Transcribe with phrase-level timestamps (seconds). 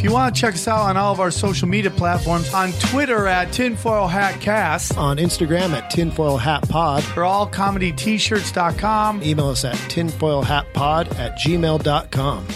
[0.00, 2.72] If you want to check us out on all of our social media platforms, on
[2.72, 7.04] Twitter at Tinfoil Hat Cast, On Instagram at Tinfoil Hat Pod.
[7.18, 9.22] or allcomedyt-shirts.com.
[9.22, 12.46] Email us at tinfoilhatpod at gmail.com.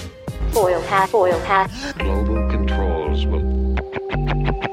[0.53, 1.71] Foil hat, foil hat.
[1.99, 3.77] global controls will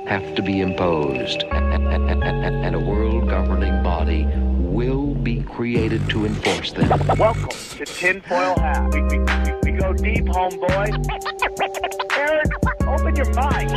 [0.08, 4.26] have to be imposed, and a world governing body
[4.60, 6.88] will be created to enforce them.
[7.18, 9.41] Welcome to Tinfoil Hat.
[9.92, 10.88] Go deep, homeboy.
[12.18, 12.50] Aaron,
[12.88, 13.70] open your mind.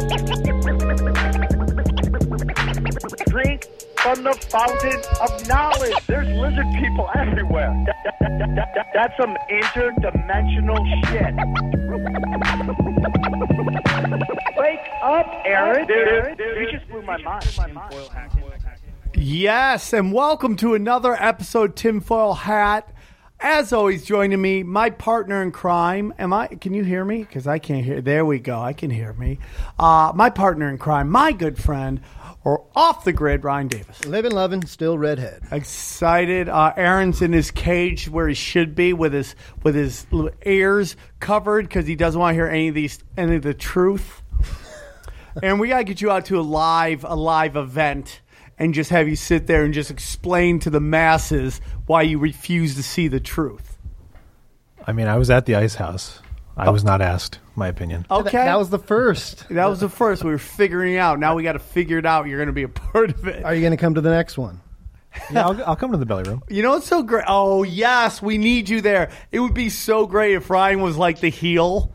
[3.27, 3.67] Drink
[3.99, 6.07] from the fountain of knowledge.
[6.07, 7.75] There's lizard people everywhere.
[7.87, 11.35] That- that- that- that- that- that's some interdimensional shit.
[14.57, 15.85] Wake up, Aaron.
[15.89, 17.45] Dude, you just blew my mind.
[19.17, 22.89] Yes, and welcome to another episode Tinfoil Hat.
[23.47, 26.15] As always, joining me, my partner in crime.
[26.19, 26.47] Am I?
[26.47, 27.19] Can you hear me?
[27.19, 28.01] Because I can't hear.
[28.01, 28.59] There we go.
[28.59, 29.39] I can hear me.
[29.79, 32.01] Uh, my partner in crime, my good friend,
[32.43, 34.07] or off the grid, Ryan Davis.
[34.07, 35.43] Living, loving, still redhead.
[35.53, 36.49] Excited.
[36.49, 40.97] Uh, Aaron's in his cage where he should be, with his with his little ears
[41.21, 44.23] covered because he doesn't want to hear any of these any of the truth.
[45.43, 48.23] and we gotta get you out to a live a live event
[48.59, 52.77] and just have you sit there and just explain to the masses why you refuse
[52.77, 53.77] to see the truth.
[54.87, 56.21] I mean, I was at the ice house.
[56.57, 58.07] I was not asked my opinion.
[58.11, 59.49] Okay, That, that was the first.
[59.51, 60.23] that was the first.
[60.23, 61.19] We were figuring it out.
[61.19, 62.27] Now we got to figure it out.
[62.29, 63.45] You're going to be a part of it.
[63.45, 64.61] Are you going to come to the next one?
[65.31, 66.43] Yeah, I'll, I'll come to the belly room.
[66.49, 67.25] You know what's so great?
[67.29, 69.11] Oh yes, we need you there.
[69.31, 71.93] It would be so great if Ryan was like the heel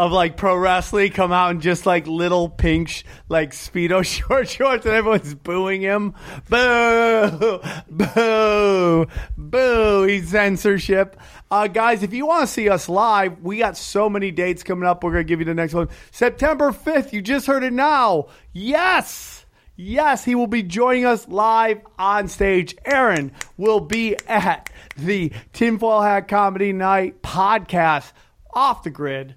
[0.00, 4.48] of like pro wrestling, come out in just like little pink sh- like speedo short
[4.48, 6.14] shorts, and everyone's booing him.
[6.48, 9.06] Boo, boo,
[9.36, 10.02] boo.
[10.04, 11.18] He's censorship.
[11.50, 14.88] Uh, guys, if you want to see us live, we got so many dates coming
[14.88, 15.04] up.
[15.04, 17.12] We're gonna give you the next one, September fifth.
[17.12, 18.28] You just heard it now.
[18.54, 19.44] Yes.
[19.76, 22.74] Yes, he will be joining us live on stage.
[22.86, 28.12] Aaron will be at the Tinfoil Hat Comedy Night podcast
[28.52, 29.34] off the grid.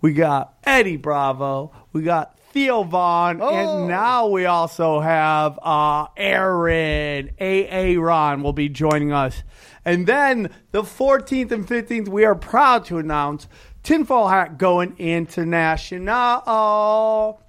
[0.00, 1.72] We got Eddie Bravo.
[1.92, 3.42] We got Theo Von.
[3.42, 7.30] And now we also have uh, Aaron.
[7.38, 7.96] A.A.
[7.96, 9.42] Ron will be joining us.
[9.84, 13.48] And then the 14th and 15th, we are proud to announce
[13.82, 17.40] Tinfoil Hat going international.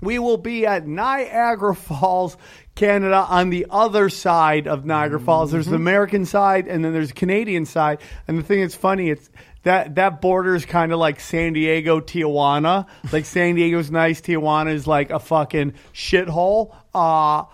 [0.00, 2.36] We will be at Niagara Falls,
[2.76, 5.50] Canada, on the other side of Niagara Falls.
[5.50, 8.00] There's the American side, and then there's the Canadian side.
[8.28, 9.28] And the thing that's funny, it's
[9.62, 12.86] that that border is kind of like San Diego, Tijuana.
[13.12, 16.74] Like San Diego's nice, Tijuana is like a fucking shithole.
[16.94, 17.44] Uh,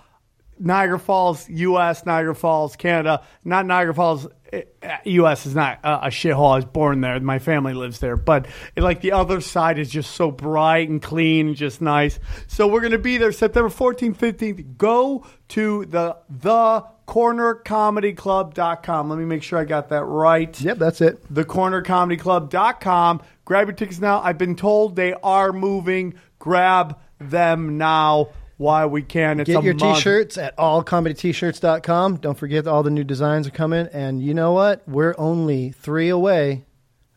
[0.59, 3.25] Niagara Falls, U.S., Niagara Falls, Canada.
[3.45, 5.47] Not Niagara Falls, eh, eh, U.S.
[5.47, 6.53] is not a, a shithole.
[6.53, 7.19] I was born there.
[7.21, 8.17] My family lives there.
[8.17, 12.21] But it, like the other side is just so bright and clean and just nice.
[12.47, 14.77] So we're going to be there September 14th, 15th.
[14.77, 19.11] Go to the the thecornercomedyclub.com.
[19.11, 21.33] Let me make sure I got that right Yep, that's it.
[21.33, 23.23] thecornercomedyclub.com.
[23.45, 24.21] Grab your tickets now.
[24.21, 26.15] I've been told they are moving.
[26.39, 29.41] Grab them now while we can.
[29.41, 29.97] It's Get your month.
[29.99, 32.17] t-shirts at allcomedyt-shirts.com.
[32.17, 33.89] Don't forget all the new designs are coming.
[33.93, 34.87] And you know what?
[34.89, 36.65] We're only three away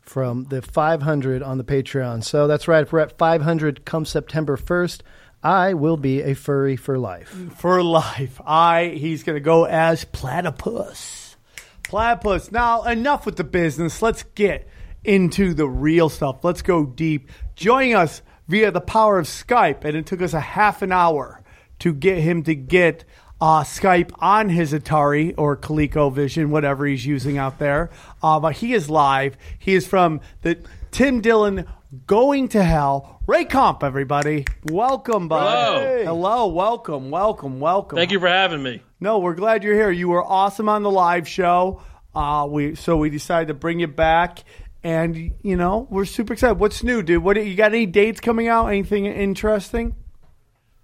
[0.02, 2.24] from the 500 on the Patreon.
[2.24, 2.84] So that's right.
[2.84, 5.02] If we're at 500 come September 1st,
[5.44, 7.30] I will be a furry for life.
[7.58, 8.42] for life.
[8.46, 11.38] I he's gonna go as platypus.
[11.84, 12.52] Platypus.
[12.52, 14.02] Now enough with the business.
[14.02, 14.68] Let's get
[15.04, 16.44] into the real stuff.
[16.44, 17.30] Let's go deep.
[17.56, 21.42] Joining us via the power of Skype, and it took us a half an hour
[21.80, 23.06] to get him to get
[23.40, 27.90] uh, Skype on his Atari or ColecoVision, whatever he's using out there.
[28.22, 29.38] Uh, but he is live.
[29.60, 30.58] He is from the
[30.92, 31.66] Tim Dillon
[32.06, 33.22] Going to Hell.
[33.28, 34.46] Ray Kump, everybody.
[34.72, 35.40] Welcome, bud.
[35.40, 36.04] Hello.
[36.06, 37.96] Hello, welcome, welcome, welcome.
[37.98, 38.82] Thank you for having me.
[39.00, 39.92] No, we're glad you're here.
[39.92, 41.82] You were awesome on the live show.
[42.16, 44.44] Uh, we so we decided to bring you back,
[44.84, 46.56] and you know we're super excited.
[46.58, 47.22] What's new, dude?
[47.22, 47.74] What you got?
[47.74, 48.68] Any dates coming out?
[48.68, 49.96] Anything interesting?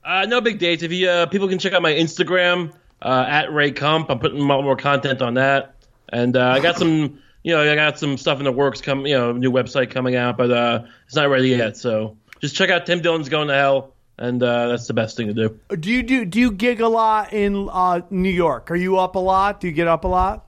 [0.06, 0.84] Uh, no big dates.
[0.84, 4.10] If you uh, people can check out my Instagram uh, at Ray Kump.
[4.10, 5.76] I'm putting a lot more content on that,
[6.10, 7.20] and uh, I got some.
[7.44, 8.80] You know, I got some stuff in the works.
[8.80, 11.76] Come, you know, new website coming out, but uh, it's not ready yet.
[11.76, 15.28] So just check out Tim Dillon's Going to Hell, and uh, that's the best thing
[15.28, 15.60] to do.
[15.76, 18.72] Do you do do you gig a lot in uh, New York?
[18.72, 19.60] Are you up a lot?
[19.60, 20.48] Do you get up a lot?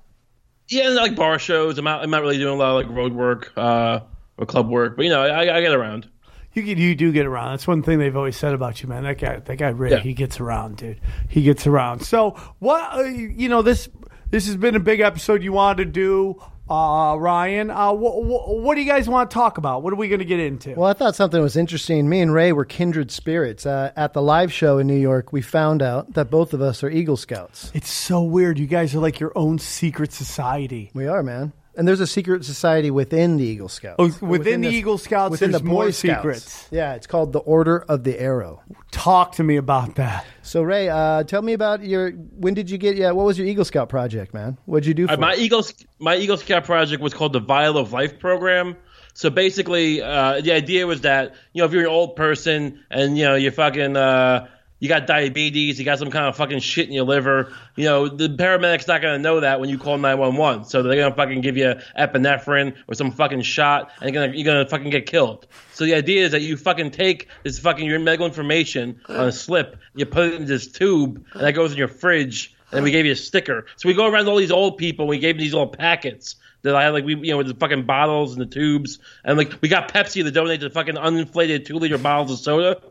[0.70, 1.78] Yeah, like bar shows.
[1.78, 2.02] I'm not.
[2.02, 4.00] I'm not really doing a lot of like road work uh,
[4.38, 6.10] or club work, but you know, I, I get around.
[6.56, 7.52] You get, you do get around.
[7.52, 9.04] That's one thing they've always said about you, man.
[9.04, 10.00] That guy, that guy, Ray, Yeah.
[10.00, 11.00] he gets around, dude.
[11.30, 12.00] He gets around.
[12.04, 12.98] So what?
[12.98, 13.90] Uh, you know this.
[14.32, 16.42] This has been a big episode you wanted to do.
[16.68, 17.70] uh, Ryan.
[17.70, 19.84] Uh, wh- wh- what do you guys want to talk about?
[19.84, 20.74] What are we going to get into?
[20.74, 22.10] Well, I thought something was interesting.
[22.10, 23.68] Me and Ray were kindred spirits.
[23.68, 26.84] Uh, at the live show in New York, we found out that both of us
[26.84, 27.70] are Eagle Scouts.
[27.76, 28.58] It's so weird.
[28.58, 30.90] You guys are like your own secret society.
[30.96, 31.54] We are, man.
[31.78, 33.96] And there's a secret society within the Eagle Scouts.
[34.00, 36.18] Oh, Or within the this- Eagle Scouts, within there's the more Boy Scouts.
[36.20, 36.68] secrets.
[36.72, 38.62] Yeah, it's called the Order of the Arrow.
[38.92, 40.26] Talk to me about that.
[40.42, 42.12] So, Ray, uh, tell me about your.
[42.12, 42.96] When did you get?
[42.96, 44.58] Yeah, what was your Eagle Scout project, man?
[44.66, 45.08] What'd you do?
[45.08, 45.40] For Uh, my it?
[45.40, 45.64] Eagle
[46.00, 48.76] my Eagle Scout project was called the Vial of Life program.
[49.14, 53.18] So basically, uh, the idea was that you know if you're an old person and
[53.18, 54.48] you know you're fucking uh,
[54.80, 58.08] you got diabetes, you got some kind of fucking shit in your liver, you know
[58.08, 60.66] the paramedic's not gonna know that when you call 911.
[60.66, 64.46] So they're gonna fucking give you epinephrine or some fucking shot, and you're gonna you're
[64.46, 65.48] gonna fucking get killed.
[65.74, 69.32] So the idea is that you fucking take this fucking your medical information on a
[69.32, 72.92] slip, you put it in this tube, and that goes in your fridge and we
[72.92, 73.66] gave you a sticker.
[73.78, 75.08] So we go around all these old people.
[75.08, 77.54] We gave them these little packets that I had, like we, you know, with the
[77.54, 81.66] fucking bottles and the tubes, and like we got Pepsi to donate the fucking uninflated
[81.66, 82.82] two liter bottles of soda.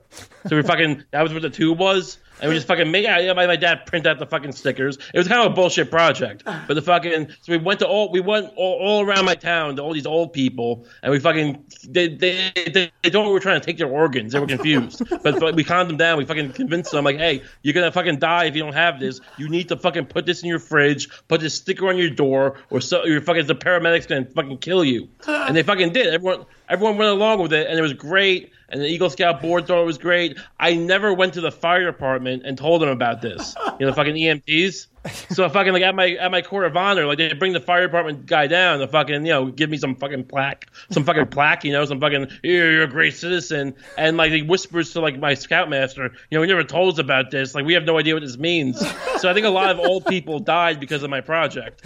[0.47, 2.19] So we fucking that was what the tube was.
[2.41, 4.99] And we just fucking made yeah, my, my dad print out the fucking stickers.
[5.13, 6.43] It was kind of a bullshit project.
[6.47, 6.65] Ah.
[6.67, 9.77] But the fucking so we went to all we went all, all around my town
[9.77, 13.41] to all these old people and we fucking they they, they, they thought we were
[13.41, 14.33] trying to take their organs.
[14.33, 15.03] They were confused.
[15.23, 16.19] but, but we calmed them down.
[16.19, 19.21] We fucking convinced them like, hey, you're gonna fucking die if you don't have this.
[19.39, 22.59] You need to fucking put this in your fridge, put this sticker on your door,
[22.71, 25.09] or so your fucking the paramedics gonna fucking kill you.
[25.27, 25.47] Ah.
[25.47, 26.13] And they fucking did.
[26.13, 28.53] Everyone everyone went along with it and it was great.
[28.71, 30.39] And the Eagle Scout board thought it was great.
[30.59, 33.55] I never went to the fire department and told them about this.
[33.79, 34.87] You know, the fucking EMTs.
[35.31, 37.87] So fucking like at my at my court of honor, like they bring the fire
[37.87, 41.63] department guy down to fucking you know give me some fucking plaque, some fucking plaque,
[41.63, 45.19] you know, some fucking you're, you're a great citizen, and like he whispers to like
[45.19, 48.15] my scoutmaster, you know, he never told us about this, like we have no idea
[48.15, 48.81] what this means.
[49.21, 51.85] So I think a lot of old people died because of my project.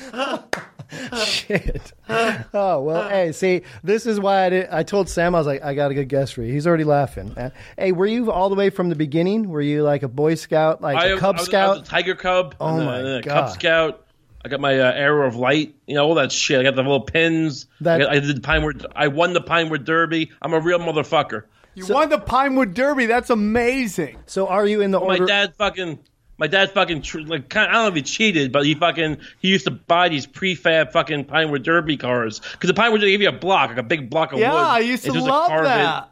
[1.24, 1.92] Shit.
[2.08, 4.68] Oh well, hey, see, this is why I did.
[4.70, 6.52] I told Sam I was like, I got a good guess for you.
[6.52, 7.34] He's already laughing.
[7.34, 7.52] man.
[7.76, 9.48] Hey, were you all the way from the beginning?
[9.48, 11.68] Were you like a Boy Scout, like I, a Cub I was, Scout?
[11.68, 12.54] I was a Tiger Cub.
[12.60, 13.46] Oh and my and God.
[13.46, 14.04] Cub Scout.
[14.44, 15.74] I got my uh, arrow of light.
[15.86, 16.60] You know all that shit.
[16.60, 17.66] I got the little pins.
[17.80, 18.86] That- I, got, I did the Pinewood.
[18.94, 20.30] I won the Pinewood Derby.
[20.40, 21.44] I'm a real motherfucker.
[21.74, 23.06] You won the Pinewood Derby.
[23.06, 24.18] That's amazing.
[24.26, 25.22] so are you in the My order?
[25.22, 25.98] My dad fucking.
[26.38, 29.18] My dad fucking tr- like kind I don't know if he cheated, but he fucking
[29.40, 33.20] he used to buy these prefab fucking Pinewood Derby cars because the Pinewood they give
[33.20, 34.42] you a block like a big block of wood.
[34.42, 36.10] Yeah, I used to and just, like, love that.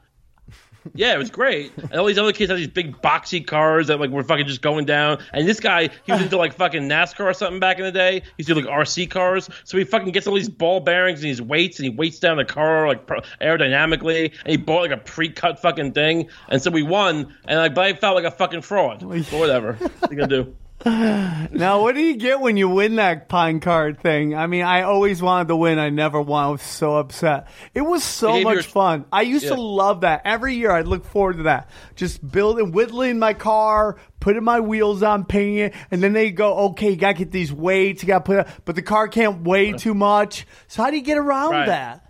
[0.94, 1.73] Yeah, it was great.
[1.77, 4.62] And all these other kids had these big boxy cars that like were fucking just
[4.62, 5.19] going down.
[5.33, 8.21] And this guy, he was into like fucking NASCAR or something back in the day.
[8.21, 9.49] He used to do like RC cars.
[9.65, 12.37] So he fucking gets all these ball bearings and these weights and he weights down
[12.37, 14.33] the car like pro- aerodynamically.
[14.44, 16.29] And he bought like a pre-cut fucking thing.
[16.49, 17.35] And so we won.
[17.47, 19.03] And like, but I felt like a fucking fraud.
[19.27, 19.75] But whatever.
[19.75, 20.56] What you gonna do?
[20.84, 24.34] Now, what do you get when you win that pine card thing?
[24.34, 25.78] I mean, I always wanted to win.
[25.78, 26.44] I never won.
[26.44, 27.49] I was so upset.
[27.75, 29.06] It was so much your- fun.
[29.11, 30.23] I used to love that.
[30.25, 31.70] Every year, I'd look forward to that.
[31.94, 36.55] Just building, whittling my car, putting my wheels on, painting it, and then they go,
[36.70, 38.02] okay, you got to get these weights.
[38.02, 40.46] You got to put, but the car can't weigh too much.
[40.69, 41.67] So how do you get around Right.
[41.67, 42.06] that?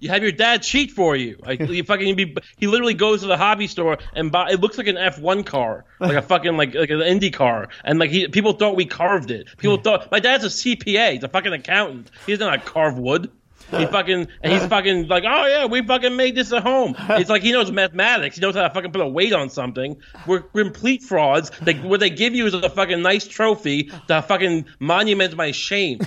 [0.00, 1.36] You have your dad cheat for you.
[1.40, 4.50] Like you fucking be, he literally goes to the hobby store and buy.
[4.50, 7.68] It looks like an F one car, like a fucking like like an Indy car.
[7.84, 9.46] And like he, people thought we carved it.
[9.58, 9.82] People hmm.
[9.82, 12.10] thought my dad's a CPA, he's a fucking accountant.
[12.26, 13.30] He doesn't know how to carve wood.
[13.70, 16.96] He fucking and he's fucking like, oh yeah, we fucking made this at home.
[17.10, 18.36] It's like he knows mathematics.
[18.36, 19.96] He knows how to fucking put a weight on something.
[20.26, 21.50] We're complete frauds.
[21.60, 26.00] They, what they give you is a fucking nice trophy to fucking monument my shame.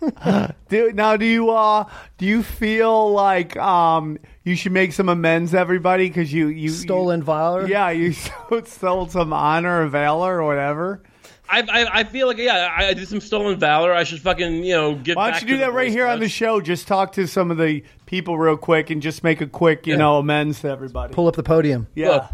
[0.68, 1.84] Do, now, do you uh,
[2.18, 7.22] do you feel like um, you should make some amends, everybody, because you you Stolen
[7.22, 7.62] valor?
[7.62, 8.12] You, yeah, you
[8.64, 11.02] stole some honor or valor or whatever.
[11.50, 13.92] I, I, I feel like yeah, I, I did some stolen valor.
[13.92, 15.16] I should fucking you know get.
[15.16, 16.60] Why don't you do that right Boy here on the show?
[16.60, 19.96] Just talk to some of the people real quick and just make a quick, you
[19.96, 21.14] know, amends to everybody.
[21.14, 21.86] Pull up the podium.
[21.94, 22.08] yeah.
[22.08, 22.24] Look.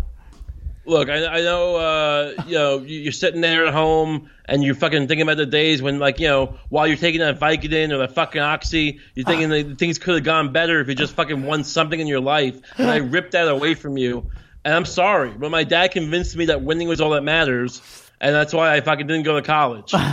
[0.87, 4.75] Look, I, I know uh, you know you- you're sitting there at home and you're
[4.75, 7.99] fucking thinking about the days when like you know while you're taking that Vicodin or
[7.99, 11.43] that fucking Oxy, you're thinking that things could have gone better if you just fucking
[11.45, 12.61] won something in your life.
[12.79, 14.31] And I ripped that away from you,
[14.65, 17.81] and I'm sorry, but my dad convinced me that winning was all that matters.
[18.21, 19.93] And that's why I fucking didn't go to college.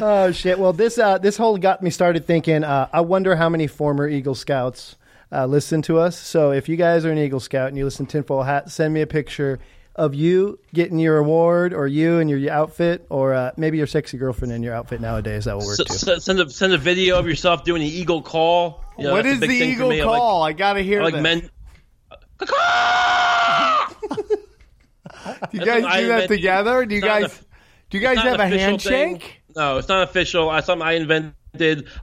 [0.00, 0.58] Oh shit!
[0.58, 2.64] Well, this uh, this whole got me started thinking.
[2.64, 4.96] Uh, I wonder how many former Eagle Scouts
[5.34, 6.18] uh, listen to us.
[6.18, 8.94] So if you guys are an Eagle Scout and you listen to Tinfoil Hat, send
[8.94, 9.58] me a picture
[9.96, 14.18] of you getting your award, or you and your outfit, or uh, maybe your sexy
[14.18, 15.44] girlfriend in your outfit nowadays.
[15.44, 16.12] That will work S- too.
[16.12, 18.84] s- send a send a video of yourself doing the eagle call.
[18.98, 20.00] You know, what that's a is big the eagle me.
[20.00, 20.42] I like- call?
[20.42, 21.22] I, gotta hear I like this.
[21.22, 21.50] men.
[22.40, 22.46] do
[25.58, 26.84] you guys do that together?
[26.86, 27.44] Do you guys
[27.90, 29.22] do you guys have a handshake?
[29.22, 29.30] thing.
[29.56, 30.50] No, it's not official.
[30.50, 31.34] I something I invented.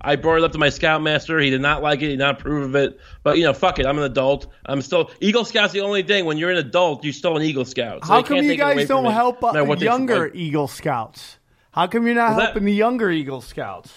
[0.01, 1.39] I brought it up to my scoutmaster.
[1.39, 2.05] He did not like it.
[2.05, 3.00] He did not approve of it.
[3.24, 3.86] But you know, fuck it.
[3.86, 4.48] I'm an adult.
[4.65, 6.25] I'm still Eagle Scout's the only thing.
[6.25, 8.05] When you're an adult, you're still an Eagle Scout.
[8.05, 9.81] So How come you take it away guys don't me, help no uh, matter what
[9.81, 11.38] younger Eagle Scouts?
[11.72, 13.91] How come you're not that- helping the younger Eagle Scouts?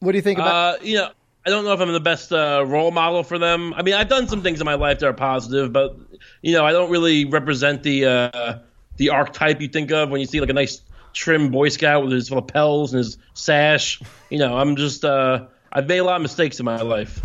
[0.00, 0.80] What do you think about?
[0.80, 1.10] Uh, you know,
[1.46, 3.74] I don't know if I'm the best uh, role model for them.
[3.74, 5.96] I mean, I've done some things in my life that are positive, but
[6.42, 8.58] you know, I don't really represent the uh,
[8.96, 10.82] the archetype you think of when you see like a nice
[11.14, 14.02] trim Boy Scout with his lapels and his sash.
[14.28, 17.22] You know, I'm just uh, I've made a lot of mistakes in my life.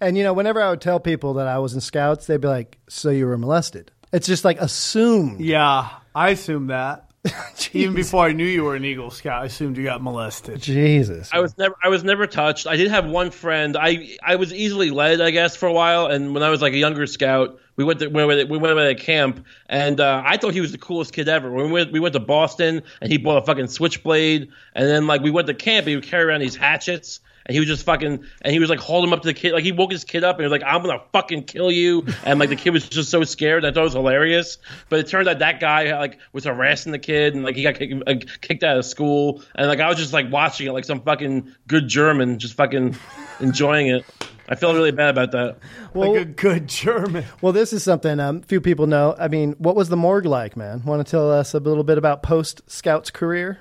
[0.00, 2.48] and you know, whenever I would tell people that I was in Scouts, they'd be
[2.48, 5.40] like, "So you were molested?" It's just like assumed.
[5.40, 7.07] Yeah, I assumed that.
[7.72, 10.60] Even before I knew you were an Eagle Scout, I assumed you got molested.
[10.60, 11.30] Jesus.
[11.32, 12.66] I was never I was never touched.
[12.66, 13.76] I did have one friend.
[13.76, 16.06] I I was easily led, I guess, for a while.
[16.06, 18.76] And when I was like a younger scout, we went to we went, we went
[18.76, 21.50] to a camp, and uh, I thought he was the coolest kid ever.
[21.50, 25.06] When we went we went to Boston, and he bought a fucking switchblade, and then
[25.06, 27.20] like we went to camp, he would carry around these hatchets.
[27.48, 29.52] And he was just fucking, and he was like holding him up to the kid,
[29.54, 32.04] like he woke his kid up and he was like, "I'm gonna fucking kill you,"
[32.24, 33.64] and like the kid was just so scared.
[33.64, 34.58] I thought it was hilarious,
[34.90, 37.76] but it turned out that guy like was harassing the kid, and like he got
[37.76, 40.84] kicked, like, kicked out of school, and like I was just like watching it like
[40.84, 42.96] some fucking good German, just fucking
[43.40, 44.04] enjoying it.
[44.50, 45.58] I feel really bad about that.
[45.94, 47.24] well, like a good German.
[47.40, 49.14] well, this is something um, few people know.
[49.18, 50.82] I mean, what was the morgue like, man?
[50.84, 53.58] Want to tell us a little bit about post Scouts career?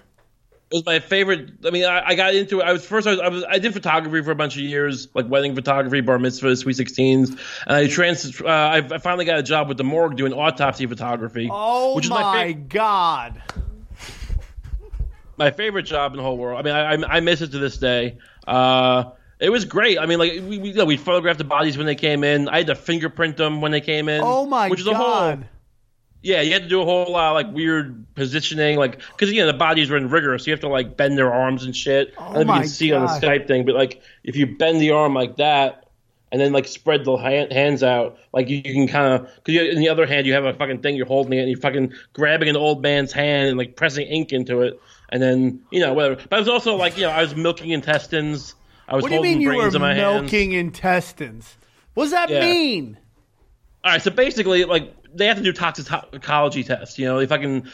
[0.70, 1.52] It was my favorite.
[1.66, 2.64] I mean, I, I got into it.
[2.64, 3.08] I was first.
[3.08, 3.44] I was, I was.
[3.46, 7.30] I did photography for a bunch of years, like wedding photography, bar mitzvahs, sweet sixteens,
[7.30, 8.42] and I trans.
[8.42, 11.48] Uh, I, I finally got a job with the morgue doing autopsy photography.
[11.50, 13.42] Oh which is my, my, fa- God.
[15.38, 16.60] my favorite job in the whole world.
[16.60, 18.18] I mean, I, I, I miss it to this day.
[18.46, 20.00] Uh, it was great.
[20.00, 22.50] I mean, like we we, you know, we photographed the bodies when they came in.
[22.50, 24.22] I had to fingerprint them when they came in.
[24.22, 25.48] Oh my which is a whole God.
[26.28, 29.40] Yeah, you had to do a whole lot of like weird positioning, like because you
[29.40, 31.74] know the bodies were in rigor, so you have to like bend their arms and
[31.74, 32.14] shit.
[32.18, 34.36] I don't know if you Oh can see on the Skype thing, but like if
[34.36, 35.86] you bend the arm like that
[36.34, 39.74] and then like spread the hand, hands out, like you, you can kind of because
[39.74, 41.94] in the other hand you have a fucking thing you're holding it and you're fucking
[42.12, 45.94] grabbing an old man's hand and like pressing ink into it, and then you know
[45.94, 46.16] whatever.
[46.30, 48.54] But I was also like you know I was milking intestines.
[48.90, 50.24] I was What do you mean you were in my hands.
[50.24, 51.56] milking intestines?
[51.94, 52.42] What does that Yeah.
[52.42, 52.98] mean?
[53.84, 56.98] All right, so basically, like they have to do toxicology tests.
[56.98, 57.70] You know, if I can,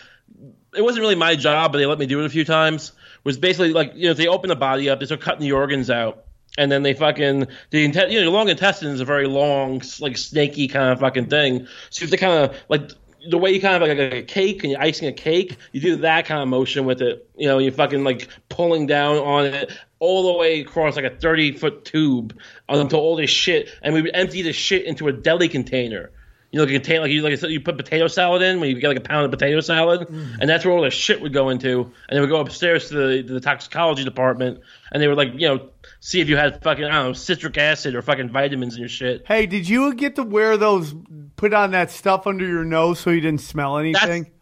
[0.76, 2.92] it wasn't really my job, but they let me do it a few times.
[3.24, 5.54] Was basically like you know if they open the body up, they start cutting the
[5.54, 6.26] organs out,
[6.58, 10.18] and then they fucking the inte- you know long intestine is a very long, like
[10.18, 11.68] snaky kind of fucking thing.
[11.90, 12.92] So have to kind of like
[13.30, 15.82] the way you kind of like, like a cake and you're icing a cake, you
[15.82, 17.30] do that kind of motion with it.
[17.38, 21.16] You know, you're fucking like pulling down on it all the way across like a
[21.16, 25.14] 30 foot tube until all this shit, and we would empty the shit into a
[25.14, 26.12] deli container.
[26.54, 28.60] You know, like a container, like you like I said, you put potato salad in
[28.60, 30.38] when you get like a pound of potato salad, mm.
[30.40, 31.82] and that's where all the shit would go into.
[32.08, 35.34] And they would go upstairs to the, to the toxicology department, and they would like
[35.34, 35.70] you know
[36.00, 38.90] see if you had fucking I don't know citric acid or fucking vitamins in your
[38.90, 39.26] shit.
[39.28, 40.94] Hey, did you get to wear those,
[41.38, 44.24] put on that stuff under your nose so you didn't smell anything?
[44.24, 44.34] that's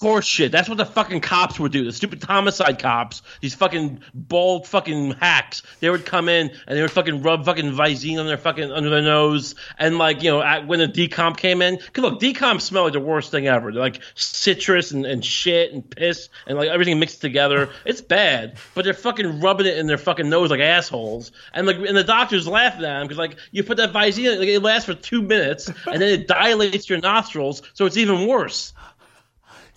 [0.00, 0.52] horse shit.
[0.52, 1.84] That's what the fucking cops would do.
[1.84, 5.62] The stupid homicide cops, these fucking bald fucking hacks.
[5.80, 8.90] They would come in and they would fucking rub fucking Visine on their fucking under
[8.90, 9.54] their nose.
[9.78, 12.92] And like you know, at, when the decomp came in, cause look, decomp smell like
[12.92, 13.72] the worst thing ever.
[13.72, 17.70] They're like citrus and, and shit and piss and like everything mixed together.
[17.84, 21.32] It's bad, but they're fucking rubbing it in their fucking nose like assholes.
[21.52, 24.48] And like and the doctors laughing at them because like you put that Visine, like,
[24.48, 28.72] it lasts for two minutes and then it dilates your nostrils, so it's even worse.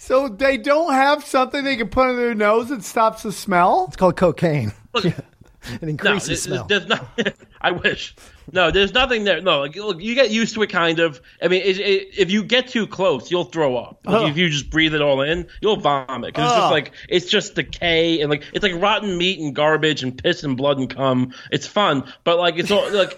[0.08, 3.86] So they don't have something they can put in their nose that stops the smell?
[3.90, 4.72] It's called cocaine.
[4.94, 5.04] Look,
[5.70, 6.64] It No, increases there's, smell.
[6.64, 7.06] there's not.
[7.62, 8.16] I wish.
[8.54, 9.42] No, there's nothing there.
[9.42, 11.20] No, like look, you get used to it, kind of.
[11.44, 14.00] I mean, it, it, if you get too close, you'll throw up.
[14.06, 14.30] Like, Ugh.
[14.30, 17.56] If you just breathe it all in, you'll vomit because it's just like it's just
[17.56, 21.34] decay and like it's like rotten meat and garbage and piss and blood and cum.
[21.52, 23.18] It's fun, but like it's all like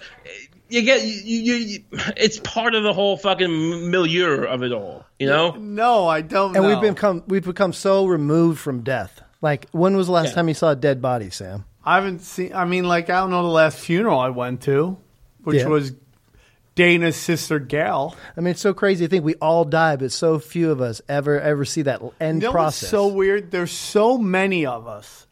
[0.70, 1.78] you get you, you, you
[2.16, 5.04] it's part of the whole fucking milieu of it all.
[5.18, 5.50] You know.
[5.52, 6.80] No, I don't and know.
[6.80, 9.20] we've become we've become so removed from death.
[9.42, 10.34] Like, when was the last Yeah.
[10.34, 11.64] time you saw a dead body, Sam?
[11.84, 14.98] I haven't seen, I mean, like, I don't know the last funeral I went to,
[15.44, 15.68] which Yeah.
[15.68, 15.92] was
[16.74, 18.14] Dana's sister, Gal.
[18.36, 21.00] I mean, it's so crazy to think we all die, but so few of us
[21.08, 22.90] ever ever see that end You know what's process.
[22.90, 23.50] so weird?
[23.50, 25.26] There's so many of us.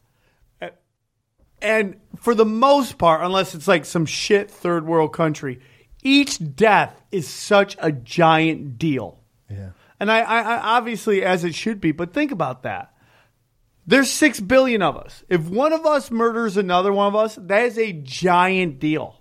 [1.60, 5.60] And for the most part, unless it's like some shit third world country,
[6.02, 9.18] each death is such a giant deal.
[9.50, 9.70] yeah.
[10.00, 12.94] And I, I, I obviously as it should be, but think about that.
[13.84, 15.24] There's six billion of us.
[15.28, 19.16] If one of us murders another one of us, that is a giant deal.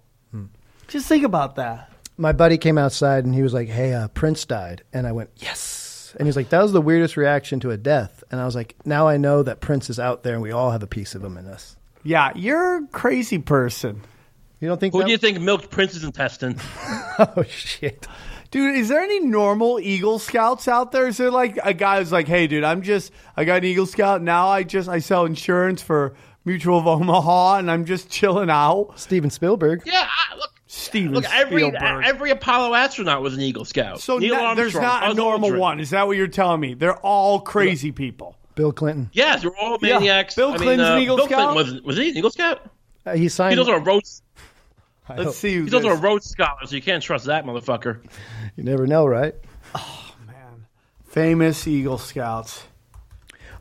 [0.88, 1.92] Just think about that.
[2.16, 5.32] My buddy came outside and he was like, "Hey, uh, Prince died," and I went,
[5.38, 8.24] "Yes." And he's like, that was the weirdest reaction to a death.
[8.32, 10.72] And I was like, now I know that Prince is out there and we all
[10.72, 11.77] have a piece of him in us.
[12.08, 14.02] Yeah, you're a crazy person.
[14.62, 15.06] You don't think Who that?
[15.08, 16.58] do you think milked Prince's intestine?
[17.20, 18.08] oh, shit.
[18.50, 21.10] Dude, is there any normal Eagle Scouts out there?
[21.10, 23.86] Is there like a guy who's like, hey, dude, I'm just, I got an Eagle
[23.86, 24.22] Scout.
[24.22, 28.94] Now I just, I sell insurance for Mutual of Omaha and I'm just chilling out.
[28.98, 29.82] Steven Spielberg.
[29.86, 31.26] Yeah, I, look, Steven look.
[31.26, 32.06] Every Spielberg.
[32.06, 34.00] every Apollo astronaut was an Eagle Scout.
[34.00, 35.60] so Neil no- there's not a normal Aldrin.
[35.60, 35.80] one.
[35.82, 36.74] Is that what you're telling me?
[36.74, 38.38] They're all crazy people.
[38.58, 39.10] Bill Clinton.
[39.14, 40.36] Yes, they're all Yeah, maniacs.
[40.36, 41.54] Bill I mean, Clinton's uh, an Eagle Bill Scout?
[41.54, 42.70] Clinton was was he an Eagle Scout?
[43.06, 43.52] Uh, he signed.
[43.52, 44.22] He's also a Rhodes.
[45.16, 48.04] Let's see who He's also a this- Rhodes scholar, so you can't trust that motherfucker.
[48.58, 49.34] you never know, right?
[49.74, 50.66] Oh man,
[51.06, 52.64] famous Eagle Scouts.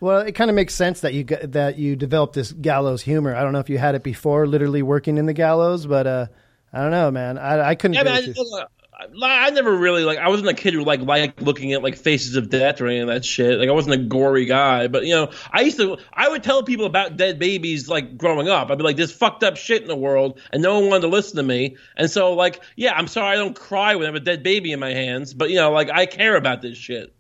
[0.01, 3.35] Well, it kind of makes sense that you got, that you developed this gallows humor.
[3.35, 6.27] I don't know if you had it before, literally working in the gallows, but uh,
[6.73, 7.39] I don't know, man.
[7.39, 7.95] I, I couldn't.
[7.95, 8.43] Yeah, man, it I, too.
[8.51, 10.19] look, I, never really like.
[10.19, 13.01] I wasn't a kid who like liked looking at like faces of death or any
[13.01, 13.59] of that shit.
[13.59, 15.99] Like I wasn't a gory guy, but you know, I used to.
[16.15, 18.71] I would tell people about dead babies like growing up.
[18.71, 21.09] I'd be like, "There's fucked up shit in the world," and no one wanted to
[21.09, 21.77] listen to me.
[21.97, 24.73] And so, like, yeah, I'm sorry I don't cry when I have a dead baby
[24.73, 27.13] in my hands, but you know, like I care about this shit.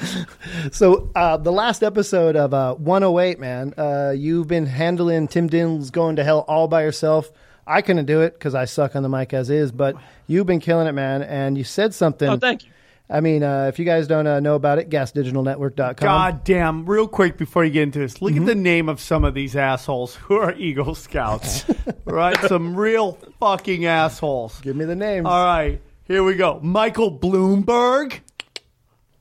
[0.72, 5.90] So uh, the last episode of uh, 108, man, uh, you've been handling Tim Dill's
[5.90, 7.30] going to hell all by yourself.
[7.68, 9.94] I couldn't do it because I suck on the mic as is, but
[10.26, 11.22] you've been killing it, man.
[11.22, 12.28] And you said something.
[12.28, 12.70] Oh, thank you.
[13.10, 15.94] I mean, uh, if you guys don't uh, know about it, gasdigitalnetwork.com.
[15.96, 18.42] God damn, real quick before you get into this, look Mm-hmm.
[18.42, 21.64] at the name of some of these assholes who are Eagle Scouts.
[22.04, 22.36] right?
[22.48, 24.60] Some real fucking assholes.
[24.60, 25.26] Give me the names.
[25.26, 26.60] All right, here we go.
[26.62, 28.20] Michael Bloomberg.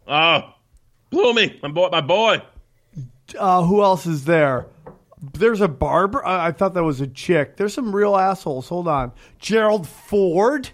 [0.08, 0.54] Oh,
[1.10, 2.42] blew me, my boy, my boy.
[3.38, 4.66] Uh, who else is there?
[5.33, 6.25] There's a barber.
[6.25, 7.57] I, I thought that was a chick.
[7.57, 8.67] There's some real assholes.
[8.69, 9.12] Hold on.
[9.39, 10.69] Gerald Ford.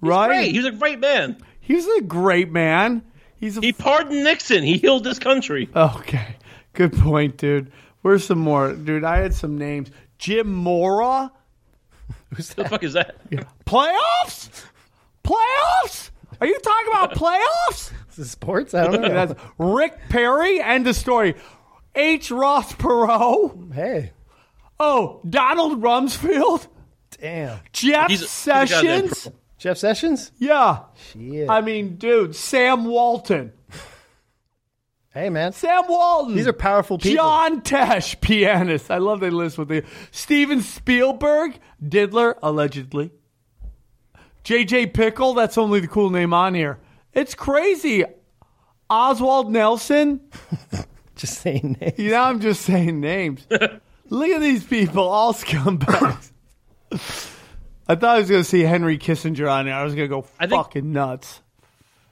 [0.00, 0.28] right?
[0.28, 1.36] Great, he was a great man.
[1.60, 3.02] He's a great man.
[3.36, 4.62] He's a He pardoned Nixon.
[4.62, 5.68] He healed this country.
[5.74, 6.36] Okay.
[6.72, 7.70] Good point, dude.
[8.02, 8.72] Where's some more?
[8.72, 9.90] Dude, I had some names.
[10.18, 11.30] Jim Mora.
[12.30, 13.14] What the fuck is that?
[13.64, 14.64] Playoffs?
[15.22, 16.10] Playoffs?
[16.40, 17.92] Are you talking about playoffs?
[18.18, 18.74] Is sports?
[18.74, 19.08] I don't know.
[19.08, 20.60] That's Rick Perry.
[20.60, 21.34] End of story.
[21.94, 22.30] H.
[22.30, 23.72] Ross Perot.
[23.74, 24.12] hey,
[24.80, 26.66] Oh, Donald Rumsfeld.
[27.20, 27.60] damn.
[27.72, 28.66] Jeff He's a- he's a goddamn
[29.08, 29.22] Sessions.
[29.22, 29.32] pro.
[29.58, 30.32] Jeff Sessions?
[30.38, 30.80] Yeah.
[31.12, 31.48] Shit.
[31.48, 33.52] I mean, dude, Sam Walton.
[35.14, 35.52] hey, man.
[35.52, 36.34] Sam Walton.
[36.34, 37.16] These are powerful people.
[37.24, 38.90] John Tesh, pianist.
[38.90, 43.12] I love they list with the Steven Spielberg, Diddler, allegedly.
[44.44, 46.78] JJ Pickle, that's only the cool name on here.
[47.14, 48.04] It's crazy.
[48.90, 50.20] Oswald Nelson.
[51.44, 51.98] Just saying names.
[51.98, 53.46] You know, I'm just saying names.
[54.10, 56.30] Look at these people, all scumbags.
[57.88, 59.74] I thought I was going to see Henry Kissinger on there.
[59.74, 61.40] I was going to go I think- fucking nuts.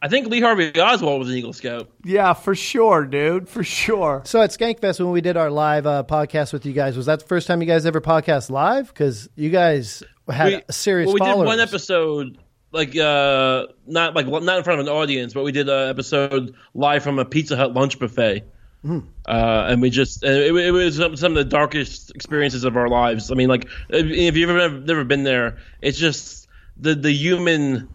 [0.04, 1.88] I think Lee Harvey Oswald was an Eagle Scout.
[2.04, 3.48] Yeah, for sure, dude.
[3.48, 4.22] For sure.
[4.24, 7.20] So at Skankfest, when we did our live uh, podcast with you guys, was that
[7.20, 8.88] the first time you guys ever podcast live?
[8.88, 11.38] Because you guys had We- a serious well, we followers.
[11.42, 12.38] did one episode,
[12.72, 16.56] like uh, not like not in front of an audience, but we did an episode
[16.74, 18.42] live from a Pizza Hut lunch buffet.
[18.82, 19.00] Hmm.
[19.26, 23.30] Uh, and we just it, it was some, of the darkest experiences of our lives.
[23.30, 27.88] I mean, like if you've ever never been there, it's just the the human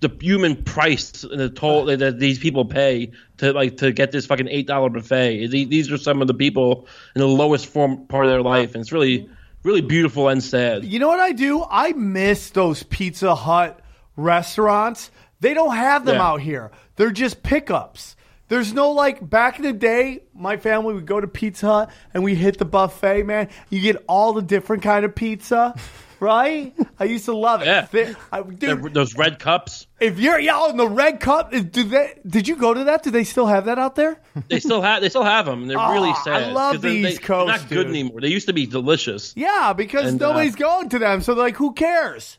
[0.00, 4.26] the human price and the toll that, these people pay to like to get this
[4.26, 5.48] fucking eight dollar buffet.
[5.48, 8.74] These, these are some of the people in the lowest form part of their life,
[8.74, 9.28] and it's really
[9.64, 10.84] really beautiful and sad.
[10.84, 11.64] You know what I do?
[11.68, 13.80] I miss those Pizza Hut
[14.16, 15.10] restaurants.
[15.40, 16.26] They don't have them Yeah.
[16.28, 16.70] out here.
[16.96, 18.16] They're just pickups.
[18.48, 22.24] There's no like back in the day, my family would go to Pizza Hut and
[22.24, 23.48] we hit the buffet, man.
[23.70, 25.74] You get all the different kind of pizza,
[26.20, 26.74] right?
[26.98, 27.66] I used to love it.
[27.66, 28.14] Yeah.
[28.32, 29.86] I- dude, those red cups.
[30.00, 32.18] if you're yeah, in the red cup, do they?
[32.26, 33.02] Did you go to that?
[33.02, 34.18] Do they still have that out there?
[34.48, 35.66] They still have they still have them.
[35.66, 36.44] They're really sad.
[36.44, 37.28] I love 'cause they're, they, Coast.
[37.48, 37.86] They're not good dude.
[37.88, 38.20] anymore.
[38.22, 39.34] They used to be delicious.
[39.36, 41.20] Yeah, because And, uh, nobody's going to them.
[41.20, 42.38] So they're like, who cares?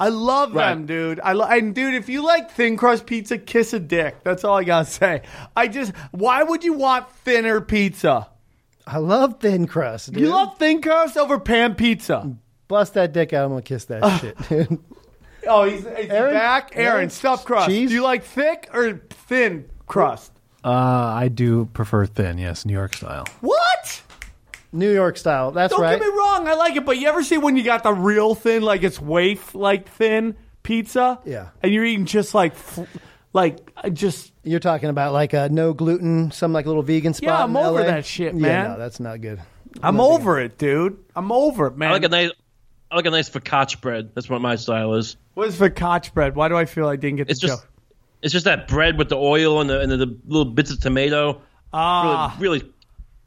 [0.00, 1.20] I love them, dude.
[1.22, 4.24] I lo- and dude, if you like thin crust pizza, kiss a dick.
[4.24, 5.22] That's all I gotta say.
[5.54, 8.28] I just, why would you want thinner pizza?
[8.86, 10.12] I love thin crust.
[10.12, 10.22] Dude.
[10.22, 12.34] You love thin crust over pan pizza.
[12.66, 13.44] Bust that dick out.
[13.44, 14.78] I'm gonna kiss that shit, dude.
[15.46, 16.34] Oh, he's, he's Aaron?
[16.34, 16.72] back.
[16.74, 17.10] Aaron, Aaron?
[17.10, 17.68] stuffed crust.
[17.68, 17.90] Cheese?
[17.90, 20.32] Do you like thick or thin crust?
[20.64, 23.24] Uh, I do prefer thin, yes, New York style.
[23.40, 24.02] What?
[24.72, 25.50] New York style.
[25.50, 25.98] That's Don't right.
[25.98, 28.34] get me wrong, I like it, but you ever see when you got the real
[28.34, 31.18] thin, like it's waif like thin pizza?
[31.24, 31.48] Yeah.
[31.62, 32.84] And you're eating just like, fl-
[33.32, 37.26] like uh, just You're talking about like a no gluten, some like little vegan spot.
[37.28, 37.86] Yeah, I'm in over LA?
[37.86, 38.70] that shit, Yeah, man.
[38.72, 39.40] no, that's not good.
[39.82, 40.98] I'm not over it, dude.
[41.14, 41.90] I'm over it, man.
[41.90, 42.30] I like a nice
[42.90, 44.10] I like a nice focaccia bread.
[44.14, 45.16] That's what my style is.
[45.34, 46.34] What is focaccia bread?
[46.34, 47.70] Why do I feel I didn't get the It's just joke?
[48.22, 50.80] it's just that bread with the oil and the and the, the little bits of
[50.80, 51.40] tomato.
[51.72, 52.72] Ah, Really, really,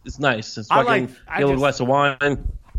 [0.05, 0.57] it's nice.
[0.57, 2.17] It's I fucking like- I get a little just- glass of wine.
[2.21, 2.27] I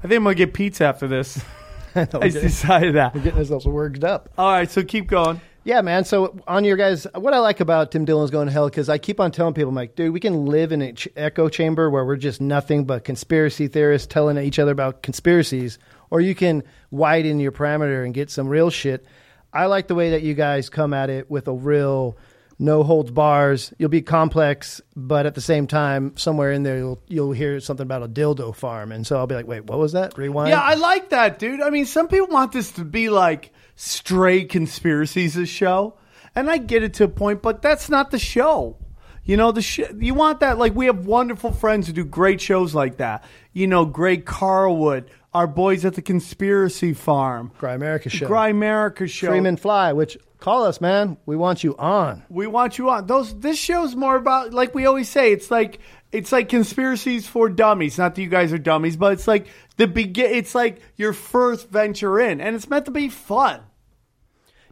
[0.07, 1.43] think I'm gonna get pizza after this.
[1.95, 3.15] I know, I we're just decided that.
[3.15, 4.29] we're getting ourselves worked up.
[4.37, 5.41] All right, so keep going.
[5.67, 6.05] Yeah, man.
[6.05, 8.99] So on your guys, what I like about Tim Dillon's going to hell because I
[8.99, 11.89] keep on telling people, I'm like, dude, we can live in an ch- echo chamber
[11.89, 15.79] where we're just nothing but conspiracy theorists telling each other about conspiracies,
[16.11, 19.07] or you can widen your parameter and get some real shit.
[19.55, 22.19] I like the way that you guys come at it with a real
[22.59, 23.73] no holds bars.
[23.79, 27.85] You'll be complex, but at the same time, somewhere in there, you'll you'll hear something
[27.85, 30.17] about a dildo farm, and so I'll be like, wait, what was that?
[30.17, 30.51] Rewind.
[30.51, 31.61] Yeah, I like that, dude.
[31.61, 35.99] I mean, some people want this to be like stray conspiracies, this show,
[36.35, 38.77] and I get it to a point, but that's not the show.
[39.25, 40.59] You know, the sh- you want that.
[40.59, 43.25] Like, we have wonderful friends who do great shows like that.
[43.55, 48.27] You know, Greg Carlwood, our boys at the Conspiracy Farm, Cry America show.
[48.27, 49.29] Cry America show.
[49.29, 51.17] Freeman Fly, which call us, man.
[51.25, 52.23] We want you on.
[52.29, 53.07] we want you on.
[53.07, 55.33] Those this show's more about like we always say.
[55.33, 55.79] It's like
[56.13, 57.97] it's like conspiracies for dummies.
[57.97, 59.47] Not that you guys are dummies, but it's like
[59.79, 60.27] the begin.
[60.27, 63.63] It's like your first venture in, and it's meant to be fun.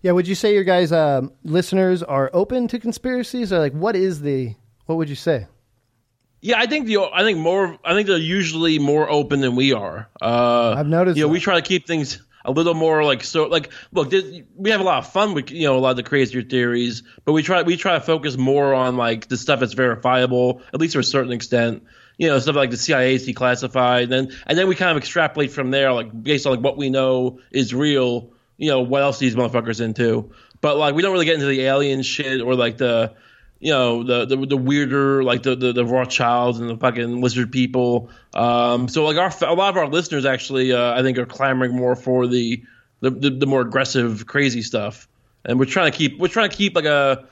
[0.02, 3.96] Yeah, would you say your guys' um, listeners are open to conspiracies, or like what
[3.96, 4.54] is the?
[4.85, 5.46] What would you say?
[6.42, 9.72] Yeah, I think the I think more I think they're usually more open than we
[9.72, 10.11] are.
[10.20, 13.46] Uh, I've noticed You know, we try to keep things a little more like so.
[13.46, 15.96] Like, look, this, we have a lot of fun with you know a lot of
[15.96, 19.61] the crazier theories, but we try we try to focus more on like the stuff
[19.61, 21.85] that's verifiable, at least to a certain extent.
[22.18, 24.96] You know, stuff like the CIA is declassified, and then and then we kind of
[24.96, 28.33] extrapolate from there, like based on like what we know is real.
[28.59, 30.31] You know, what else these motherfuckers into?
[30.61, 33.14] But like, we don't really get into the alien shit or like the
[33.62, 37.53] you know the the, the weirder like the, the the Rothschilds and the fucking lizard
[37.53, 38.11] people.
[38.35, 41.72] Um, so like our a lot of our listeners actually uh, I think are clamoring
[41.72, 42.61] more for the
[43.01, 45.09] the, the the more aggressive crazy stuff,
[45.44, 47.29] and we're trying to keep we're trying to keep like a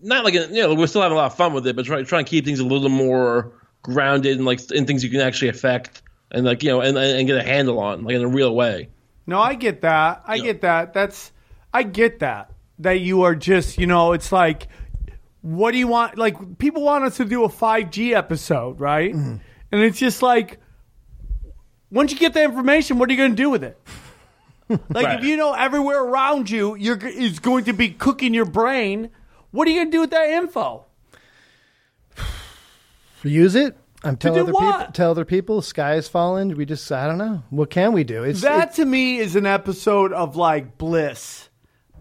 [0.00, 1.84] not like a, you know we're still having a lot of fun with it, but
[1.84, 5.20] trying trying to keep things a little more grounded and like in things you can
[5.20, 8.28] actually affect and like you know and and get a handle on like in a
[8.28, 8.88] real way.
[9.26, 10.22] No, I get that.
[10.26, 10.94] I get that.
[10.94, 11.32] That's
[11.72, 12.52] I get that.
[12.80, 14.66] That you are just, you know, it's like
[15.44, 19.14] what do you want like people want us to do a 5G episode, right?
[19.14, 19.36] Mm-hmm.
[19.72, 20.58] And it's just like
[21.90, 23.78] once you get the information, what are you going to do with it?
[24.68, 25.18] like Right.
[25.18, 29.10] if you know everywhere around you you're is going to be cooking your brain,
[29.50, 30.86] what are you going to do with that info?
[33.22, 33.76] Use it.
[34.02, 34.78] I'm telling other what?
[34.78, 34.92] people.
[34.92, 35.60] Tell other people.
[35.60, 36.56] Sky is falling.
[36.56, 36.90] We just.
[36.90, 37.42] I don't know.
[37.50, 38.24] What can we do?
[38.24, 41.50] It's That to me is an episode of like bliss.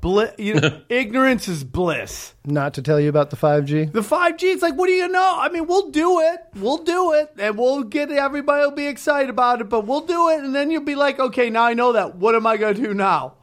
[0.04, 2.34] Bliss, you know, ignorance is bliss.
[2.44, 3.94] not to tell you about the 5G.
[3.94, 5.38] The 5G, it's like, what do you know?
[5.40, 6.42] I mean, we'll do it.
[6.56, 7.32] We'll do it.
[7.40, 10.44] And we'll get everybody will be excited about it, but we'll do it.
[10.44, 12.18] And then you'll be like, okay, now I know that.
[12.18, 13.36] What am I going to do now?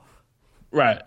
[0.70, 1.00] Right.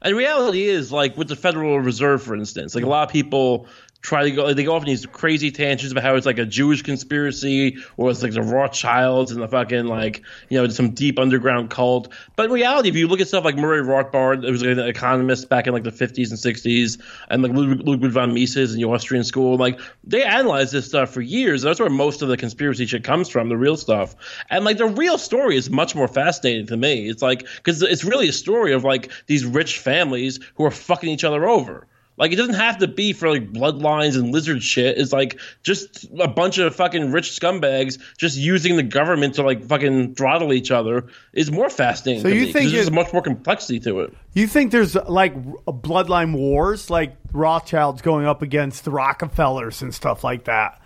[0.00, 3.66] And reality is like with the Federal Reserve, for instance, like a lot of people
[4.02, 6.46] try to go, they go off on these crazy tangents about how it's like a
[6.46, 11.18] Jewish conspiracy or it's like the Rothschilds and the fucking like, you know, some deep
[11.18, 12.12] underground cult.
[12.36, 14.78] But in reality, if you look at stuff like Murray Rothbard, who was like an
[14.80, 18.88] economist back in like the 50s and 60s, and like Ludwig, von Mises in the
[18.88, 21.62] Austrian school, like they analyzed this stuff for years.
[21.62, 24.16] That's where most of the conspiracy shit comes from, the real stuff.
[24.48, 27.08] And like the real story is much more fascinating to me.
[27.08, 31.10] It's like, because it's really a story of like these rich families who are fucking
[31.10, 31.86] each other over.
[32.20, 34.98] Like it doesn't have to be for like bloodlines and lizard shit.
[34.98, 39.64] It's like just a bunch of fucking rich scumbags just using the government to like
[39.64, 42.22] fucking throttle each other is more fascinating.
[42.22, 44.14] So to you me, think there's much more complexity to it?
[44.34, 45.34] You think there's like
[45.66, 50.78] a bloodline wars, like Rothschilds going up against the Rockefellers and stuff like that?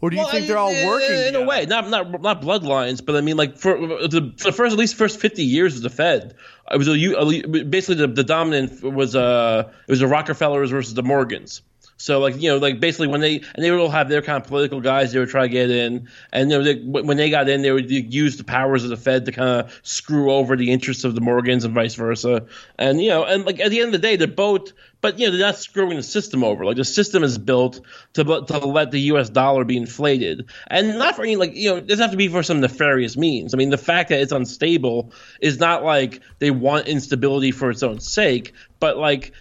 [0.00, 1.10] Or do you think they're all working?
[1.10, 1.66] in a way?
[1.66, 4.94] Not not not bloodlines, but I mean, like for the, for the first at least
[4.94, 6.34] first fifty years of the Fed,
[6.70, 10.94] it was a, a basically the, the dominant was uh it was the Rockefellers versus
[10.94, 11.62] the Morgans.
[12.00, 14.42] So like you know like basically when they and they would all have their kind
[14.42, 16.08] of political guys they would try to get in.
[16.32, 18.96] And you know they, when they got in they would use the powers of the
[18.96, 22.46] Fed to kind of screw over the interests of the Morgans and vice versa.
[22.78, 25.26] And you know and like at the end of the day they're both but you
[25.26, 26.64] know they're not screwing the system over.
[26.64, 27.80] Like the system is built
[28.14, 29.28] to to let the U.S.
[29.28, 30.48] dollar be inflated.
[30.68, 33.18] And not for any like you know it doesn't have to be for some nefarious
[33.18, 33.52] means.
[33.52, 37.82] I mean the fact that it's unstable is not like they want instability for its
[37.82, 39.32] own sake but like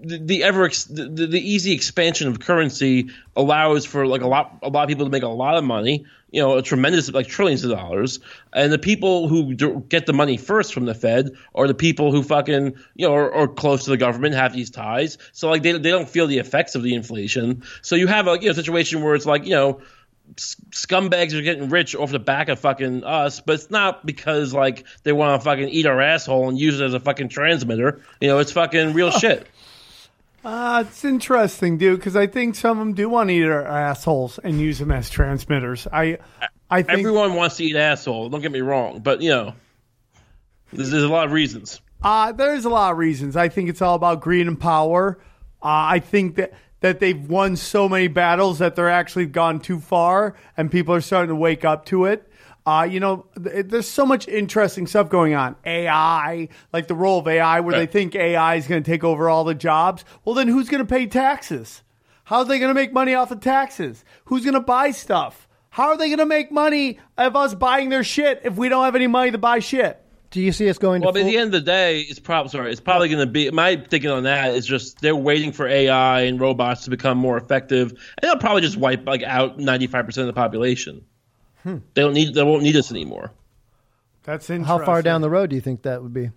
[0.00, 4.58] the, the ever ex- the, the easy expansion of currency allows for like a lot
[4.62, 7.26] a lot of people to make a lot of money you know a tremendous like
[7.26, 8.20] trillions of dollars
[8.52, 12.12] and the people who do, get the money first from the fed are the people
[12.12, 15.62] who fucking you know are, are close to the government have these ties so like
[15.62, 18.52] they, they don't feel the effects of the inflation so you have a you know
[18.52, 19.80] situation where it's like you know
[20.36, 24.86] scumbags are getting rich off the back of fucking us, but it's not because like
[25.02, 28.02] they want to fucking eat our asshole and use it as a fucking transmitter.
[28.20, 29.46] You know, it's fucking real oh, shit.
[30.44, 33.66] Uh, it's interesting, dude, because I think some of them do want to eat our
[33.66, 35.86] assholes and use them as transmitters.
[35.92, 36.18] I,
[36.70, 38.28] I think Everyone wants to eat asshole.
[38.28, 39.54] Don't get me wrong, but you know,
[40.72, 41.80] there's, there's a lot of reasons.
[42.02, 43.36] Uh, there's a lot of reasons.
[43.36, 45.18] I think it's all about greed and power.
[45.60, 49.80] Uh, I think that, that they've won so many battles that they're actually gone too
[49.80, 52.27] far, and people are starting to wake up to it.
[52.68, 55.56] Uh, you know, th- there's so much interesting stuff going on.
[55.64, 59.30] AI, like the role of AI, where they think AI is going to take over
[59.30, 60.04] all the jobs.
[60.22, 61.82] Well, then who's going to pay taxes?
[62.24, 64.04] How are they going to make money off of taxes?
[64.26, 65.48] Who's going to buy stuff?
[65.70, 68.84] How are they going to make money of us buying their shit if we don't
[68.84, 70.04] have any money to buy shit?
[70.30, 72.18] Do you see us going Well, to but at the end of the day, it's
[72.18, 72.70] probably sorry.
[72.70, 76.20] It's probably going to be my thinking on that is just they're waiting for AI
[76.22, 80.04] and robots to become more effective, and they'll probably just wipe like out ninety five
[80.04, 81.02] percent of the population.
[81.62, 81.78] Hmm.
[81.94, 82.34] They don't need.
[82.34, 83.32] They won't need us anymore.
[84.24, 84.64] That's interesting.
[84.64, 86.30] How far down the road do you think that would be?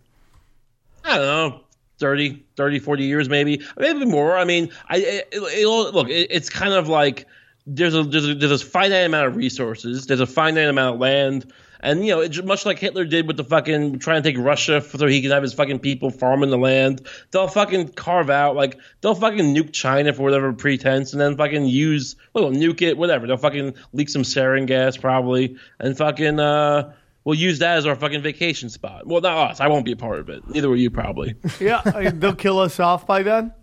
[1.04, 1.62] I don't know.
[2.00, 4.36] 30, 30, 40 years, maybe, maybe more.
[4.36, 6.10] I mean, I it, it'll, look.
[6.10, 7.28] It, it's kind of like
[7.68, 10.08] there's a there's a there's a finite amount of resources.
[10.08, 13.38] There's a finite amount of land, and you know, it's much like Hitler did with
[13.38, 16.58] the fucking trying to take Russia so he can have his fucking people farming the
[16.58, 17.06] land.
[17.32, 21.66] They'll fucking carve out like they'll fucking nuke China for whatever pretense, and then fucking
[21.66, 23.28] use well nuke it, whatever.
[23.28, 26.94] They'll fucking leak some sarin gas probably, and fucking uh.
[27.24, 29.06] We'll use that as our fucking vacation spot.
[29.06, 29.60] Well, not us.
[29.60, 30.42] I won't be a part of it.
[30.50, 31.36] Neither will you, probably.
[31.60, 33.54] Yeah, I mean, they'll kill us off by then.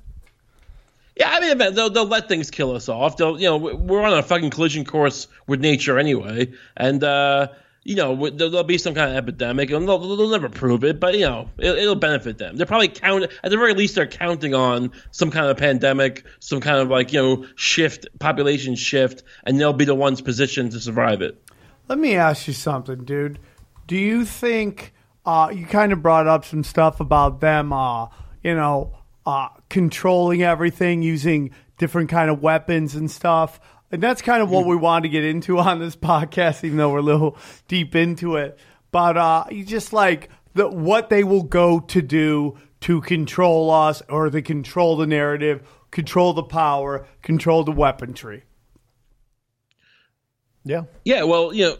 [1.16, 3.16] Yeah, I mean, they'll, they'll let things kill us off.
[3.16, 7.48] They'll, you know, we're on a fucking collision course with nature anyway, and uh,
[7.88, 11.14] you know, there'll, be some kind of epidemic, and they'll, they'll never prove it, but
[11.14, 12.54] you know, it, it'll benefit them.
[12.54, 16.60] They're probably count at the very least, they're counting on some kind of pandemic, some
[16.60, 20.80] kind of like you know shift, population shift, and they'll be the ones positioned to
[20.80, 21.42] survive it.
[21.88, 23.38] Let me ask you something, dude.
[23.86, 24.92] Do you think
[25.24, 28.08] uh, you kind of brought up some stuff about them, uh,
[28.42, 33.58] you know, uh, controlling everything using different kind of weapons and stuff?
[33.90, 36.90] And that's kind of what we wanted to get into on this podcast, even though
[36.90, 38.58] we're a little deep into it.
[38.90, 44.02] But uh, you just like the, what they will go to do to control us,
[44.08, 48.44] or they control the narrative, control the power, control the weaponry.
[50.64, 50.82] Yeah.
[51.04, 51.76] Yeah, well, you know,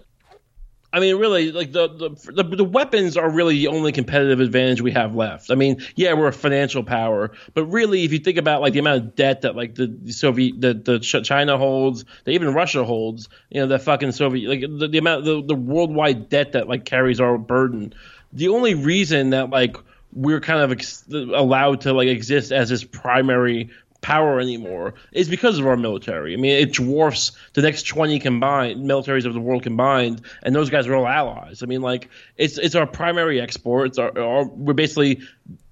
[0.91, 4.81] I mean, really, like the, the the the weapons are really the only competitive advantage
[4.81, 5.51] we have left.
[5.51, 8.79] I mean, yeah, we're a financial power, but really, if you think about like the
[8.79, 13.29] amount of debt that like the Soviet, the the China holds, that even Russia holds,
[13.51, 16.87] you know, the fucking Soviet, like the, the amount, the the worldwide debt that like
[16.87, 17.93] carries our burden.
[18.33, 19.77] The only reason that like
[20.15, 23.69] we're kind of ex- allowed to like exist as this primary
[24.01, 26.33] power anymore is because of our military.
[26.33, 30.71] I mean, it dwarfs the next 20 combined militaries of the world combined, and those
[30.71, 31.63] guys are all allies.
[31.63, 33.89] I mean, like it's it's our primary export.
[33.89, 35.21] It's our, our we're basically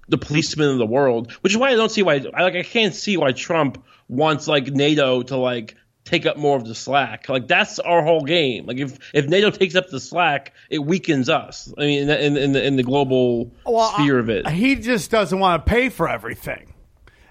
[0.09, 2.63] the policemen of the world, which is why I don't see why I like I
[2.63, 7.27] can't see why Trump wants like NATO to like take up more of the slack.
[7.29, 8.65] Like that's our whole game.
[8.65, 11.73] Like if if NATO takes up the slack, it weakens us.
[11.77, 14.47] I mean, in in, in, the, in the global Well, sphere of it.
[14.49, 16.73] He just doesn't want to pay for everything.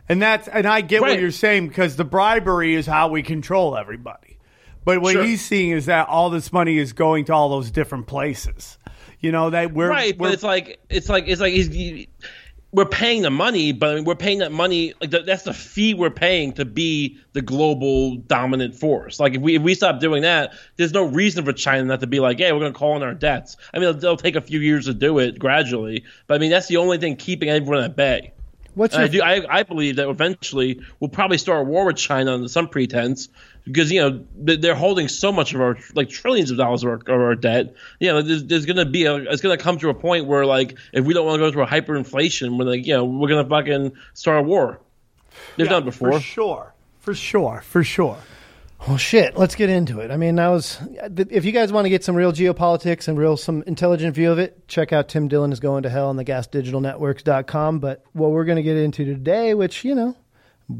[0.09, 3.77] And that's and I get what you're saying because the bribery is how we control
[3.77, 4.39] everybody.
[4.85, 5.25] But what Sure.
[5.25, 8.79] he's seeing is that all this money is going to all those different places.
[9.19, 12.09] You know that we're right, we're, but it's like it's like it's like he's, he,
[12.73, 15.55] we're paying the money, but I mean, we're paying that money like the, that's the
[15.55, 19.19] fee we're paying to be the global dominant force.
[19.19, 22.07] Like if we if we stop doing that, there's no reason for China not to
[22.07, 23.57] be like, yeah, we're going to call in our debts.
[23.73, 26.51] I mean, it'll, it'll take a few years to do it gradually, but I mean
[26.51, 28.35] that's the only thing keeping everyone at bay.
[28.77, 29.47] What's uh, your I do.
[29.49, 33.29] I, I believe that eventually we'll probably start a war with China under some pretense
[33.65, 36.91] because you know they- they're holding so much of our like trillions of dollars of
[36.91, 37.75] our, of our debt.
[38.01, 40.27] You know, there's, there's going to be a it's going to come to a point
[40.27, 43.05] where like if we don't want to go through a hyperinflation, we're like you know
[43.05, 44.79] we're going to fucking start a war.
[45.57, 46.13] They've Yeah, done it before.
[46.13, 48.19] for sure, for sure, for sure.
[48.87, 49.37] Well, shit.
[49.37, 50.11] Let's get into it.
[50.11, 50.79] I mean, that was.
[51.31, 54.39] If you guys want to get some real geopolitics and real some intelligent view of
[54.39, 57.81] it, check out Tim Dillon is going to hell on the gasdigitalnetworks.com.
[57.81, 60.17] But what we're going to get into today, which you know,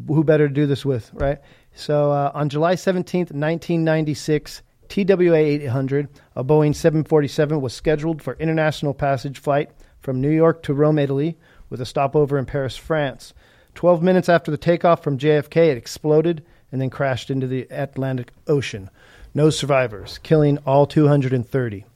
[0.07, 1.39] who better to do this with, right?
[1.75, 4.63] So uh, on July seventeenth, nineteen ninety six.
[4.89, 10.73] TWA 800, a Boeing 747, was scheduled for international passage flight from New York to
[10.73, 11.37] Rome, Italy,
[11.69, 13.35] with a stopover in Paris, France.
[13.75, 16.45] Twelve minutes after the takeoff from JFK, it exploded
[16.77, 18.91] and then crashed into the Atlantic Ocean.
[19.33, 21.87] No survivors, killing all 230.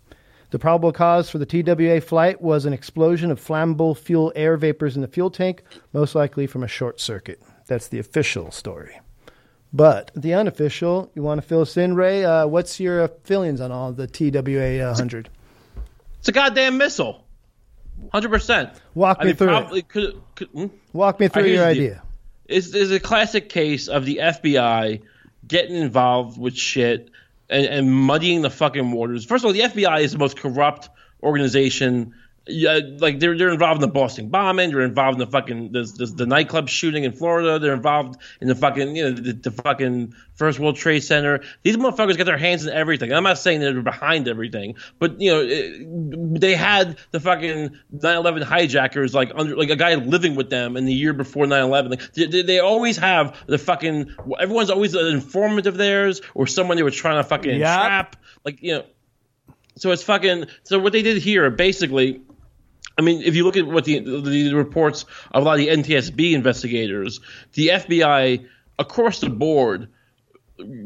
[0.48, 4.96] The probable cause for the TWA flight was an explosion of flammable fuel air vapors
[4.96, 7.42] in the fuel tank, most likely from a short circuit.
[7.66, 8.98] That's the official story.
[9.70, 12.24] But the unofficial, you want to fill us in, Ray?
[12.24, 15.28] Uh, what's your uh, feelings on all the TWA 100?
[16.20, 17.26] It's a goddamn missile.
[18.14, 18.70] Hundred percent.
[18.94, 19.88] Walk I me mean, through it.
[19.88, 20.22] could.
[20.36, 20.66] could hmm?
[20.94, 22.02] Walk me through your idea.
[22.50, 25.02] Is is a classic case of the FBI
[25.46, 27.10] getting involved with shit
[27.48, 29.24] and, and muddying the fucking waters.
[29.24, 30.88] First of all, the FBI is the most corrupt
[31.22, 32.14] organization.
[32.50, 34.70] Yeah, like they're they're involved in the Boston bombing.
[34.70, 37.58] They're involved in the fucking the, the, the nightclub shooting in Florida.
[37.58, 41.40] They're involved in the fucking you know the, the fucking First World Trade Center.
[41.62, 43.12] These motherfuckers got their hands in everything.
[43.12, 48.42] I'm not saying they're behind everything, but you know it, they had the fucking 9/11
[48.42, 51.90] hijackers like under like a guy living with them in the year before 9/11.
[51.90, 56.76] Like, they, they, always have the fucking everyone's always an informant of theirs or someone
[56.76, 57.60] they were trying to fucking Yep.
[57.60, 58.16] trap.
[58.44, 58.84] Like you know
[59.80, 60.46] so it's fucking.
[60.64, 62.20] So what they did here, basically,
[62.98, 65.68] I mean, if you look at what the the reports of a lot of the
[65.68, 67.20] NTSB investigators,
[67.54, 68.46] the FBI
[68.78, 69.88] across the board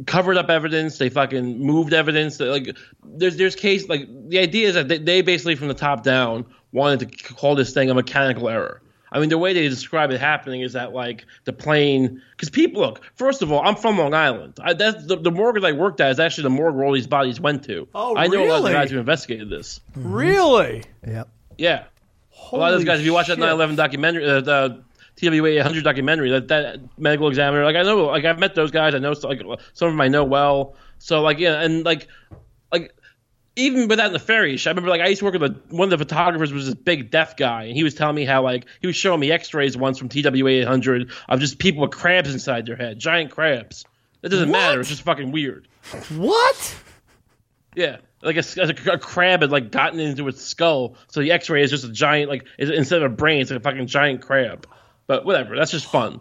[0.07, 0.99] covered up evidence.
[0.99, 2.39] They fucking moved evidence.
[2.41, 6.03] Like there's there's case like the idea is that they, they basically from the top
[6.03, 8.81] down wanted to call this thing a mechanical error.
[9.13, 12.83] I mean, the way they describe it happening is that like the plane, because people
[12.83, 13.01] look.
[13.15, 14.59] First of all, I'm from Long Island.
[14.61, 16.93] I, that's the, the morgue that I worked at is actually the morgue where all
[16.93, 17.87] these bodies went to.
[17.95, 19.81] Oh, I know a lot of the guys who investigated this.
[19.95, 20.83] Really?
[21.07, 21.29] Yep.
[21.57, 21.85] Yeah,
[22.53, 23.01] a lot of those guys.
[23.01, 23.45] If you watch that shit.
[23.45, 24.83] 9/11 documentary, uh, the
[25.17, 28.95] TWA 800 documentary, that that medical examiner, like I know, like I've met those guys.
[28.95, 29.41] I know like
[29.73, 30.75] some of them I know well.
[30.99, 32.09] So like yeah, and like
[32.73, 32.93] like
[33.57, 35.99] even without the nefarious, I remember like I used to work with a, one of
[35.99, 38.87] the photographers was this big deaf guy, and he was telling me how like he
[38.87, 42.77] was showing me X-rays once from TWA 800 of just people with crabs inside their
[42.77, 43.85] head, giant crabs.
[44.23, 44.81] It doesn't matter.
[44.81, 45.69] It's just fucking weird.
[46.17, 46.77] What?
[47.77, 48.45] Yeah, like a,
[48.91, 51.93] a, a crab had like gotten into its skull, so the X-ray is just a
[51.93, 54.67] giant like is- instead of a brain, it's like a fucking giant crab.
[55.07, 56.21] But whatever, that's just fun.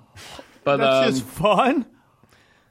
[0.66, 1.86] But That's um, just fun.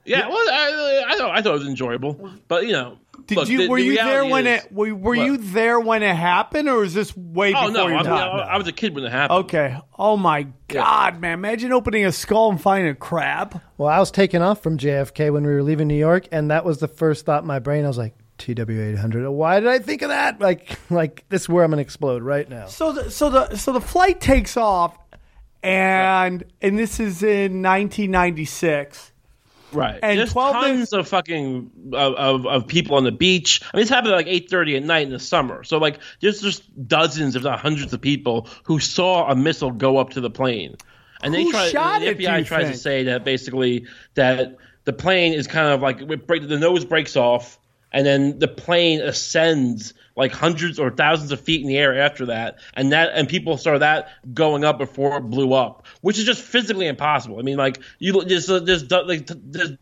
[0.04, 2.30] yeah, well, I, I thought I thought it was enjoyable.
[2.48, 4.72] But you know, Did look, you the- were the you there reality when is- it
[4.72, 7.96] were, were you there when it happened or was this way Oh before no, your
[7.98, 8.30] I, mean, time?
[8.40, 9.40] I, I was a kid when it happened.
[9.44, 9.78] Okay.
[9.98, 11.34] Oh my God, man!
[11.34, 13.60] Imagine opening a skull and finding a crab.
[13.78, 16.64] Well, I was taken off from JFK when we were leaving New York, and that
[16.64, 17.84] was the first thought in my brain.
[17.84, 19.30] I was like, TW 800.
[19.30, 20.40] Why did I think of that?
[20.40, 22.66] Like, like this is where I'm going to explode right now.
[22.66, 24.96] So the so the so the flight takes off,
[25.62, 29.10] and and this is in 1996.
[29.72, 29.98] Right.
[30.02, 33.62] And There's 12 tons minutes- of fucking of, of, of people on the beach.
[33.72, 35.64] I mean, it's happened at like eight thirty at night in the summer.
[35.64, 39.96] So like, there's just dozens, if not hundreds, of people who saw a missile go
[39.96, 40.76] up to the plane,
[41.22, 41.68] and they try.
[41.70, 42.74] shot the it, do FBI you tries think?
[42.74, 46.84] to say that basically that the plane is kind of like it break, the nose
[46.84, 47.58] breaks off,
[47.92, 52.26] and then the plane ascends like hundreds or thousands of feet in the air after
[52.26, 56.24] that, and that and people saw that going up before it blew up, which is
[56.24, 57.38] just physically impossible.
[57.38, 59.72] I mean, like you there's uh, there's uh, like there's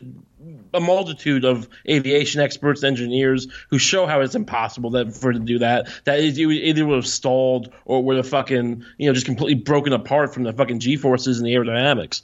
[0.73, 5.41] a multitude of aviation experts, engineers who show how it's impossible that for it to
[5.41, 5.89] do that.
[6.05, 9.93] That it either would have stalled or would have fucking you know just completely broken
[9.93, 12.23] apart from the fucking g forces and the aerodynamics.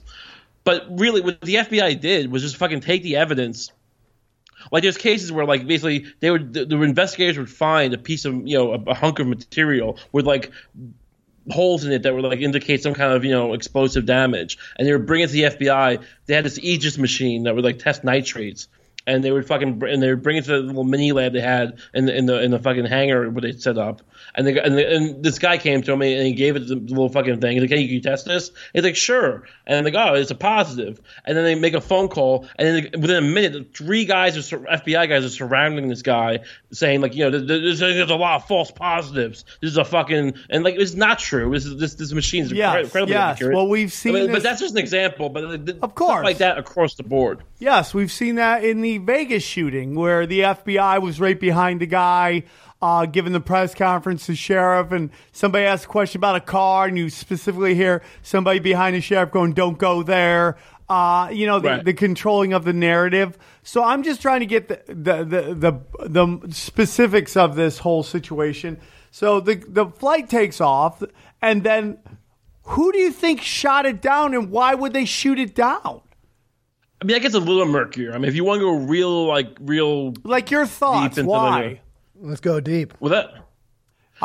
[0.65, 3.73] But really, what the FBI did was just fucking take the evidence.
[4.73, 8.25] Like there's cases where like basically they would the, the investigators would find a piece
[8.25, 10.53] of you know a, a hunk of material with like
[11.51, 14.87] holes in it that would like indicate some kind of you know explosive damage, and
[14.87, 16.03] they would bring it to the FBI.
[16.27, 18.69] They had this Aegis machine that would like test nitrates,
[19.07, 21.41] and they would fucking and they would bring it to the little mini lab they
[21.41, 24.03] had in the in the in the fucking hangar where they set up.
[24.35, 26.75] And, they, and, the, and this guy came to me and he gave it the
[26.75, 27.53] little fucking thing.
[27.53, 30.31] He's like, "Hey, can you test this?" He's like, "Sure." And I'm like, "Oh, it's
[30.31, 34.05] a positive." And then they make a phone call, and then within a minute, three
[34.05, 36.41] guys, are, FBI guys, are surrounding this guy,
[36.73, 39.45] saying like, "You know, there- there's, there's a lot of false positives.
[39.61, 41.51] This is a fucking and like it's not true.
[41.53, 43.37] This is this this machine is Yes, incredibly yes.
[43.37, 45.29] accurate." Well, we've I seen mean, this- but that's just an example.
[45.29, 46.25] But Of stuff course.
[46.25, 47.41] like that across the board.
[47.59, 51.87] Yes, we've seen that in the Vegas shooting where the FBI was right behind the
[51.87, 52.43] guy
[52.83, 56.87] uh, giving the press conference to sheriff, and somebody asks a question about a car,
[56.87, 60.57] and you specifically hear somebody behind the sheriff going, "Don't go there."
[60.89, 61.85] Uh, you know the, Right.
[61.85, 63.37] the controlling of the narrative.
[63.65, 65.55] So I'm just trying to get the the, the
[66.09, 68.79] the the specifics of this whole situation.
[69.11, 71.03] So the the flight takes off,
[71.43, 71.99] and then
[72.65, 76.03] who do you think shot it down, and why would they shoot it down?
[77.01, 78.13] I mean, that gets a little murkier.
[78.15, 81.17] I mean, if you want to go real, like real Like your thoughts?
[81.17, 81.81] Deep into Why?
[82.21, 82.95] The- Let's go deep.
[83.01, 83.33] Well, that.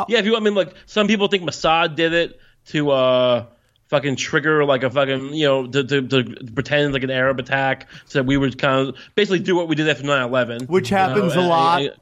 [0.08, 3.46] Yeah, if you, I mean, like some people think Mossad did it to uh
[3.88, 6.24] fucking trigger like a fucking you know to, to, to
[6.54, 9.74] pretend like an Arab attack, so that we would kind of basically do what we
[9.74, 10.68] did after 9-11.
[10.68, 11.82] Which you know, happens a and- lot.
[11.82, 11.92] and-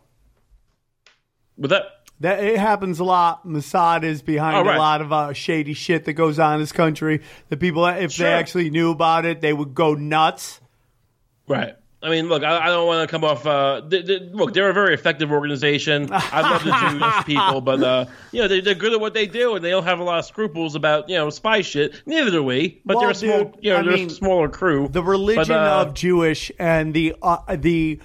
[1.57, 1.85] with that,
[2.21, 3.47] That it happens a lot.
[3.47, 4.77] Mossad is behind Oh, right.
[4.77, 7.23] a lot of uh, shady shit that goes on in this country.
[7.49, 8.27] The people, if Sure.
[8.27, 10.61] they actually knew about it, they would go nuts.
[11.49, 11.75] Right.
[12.03, 13.45] I mean, look, I, I don't want to come off.
[13.47, 16.09] Uh, th th look, they're a very effective organization.
[16.11, 19.27] I love the Jewish people, but uh, you know they, they're good at what they
[19.27, 22.01] do, and they don't have a lot of scruples about you know spy shit.
[22.07, 22.81] Neither do we.
[22.87, 24.89] But Well, they're a small, dude, you know, I they're mean, a smaller crew.
[24.89, 28.01] the religion But, uh, of Jewish and the uh, the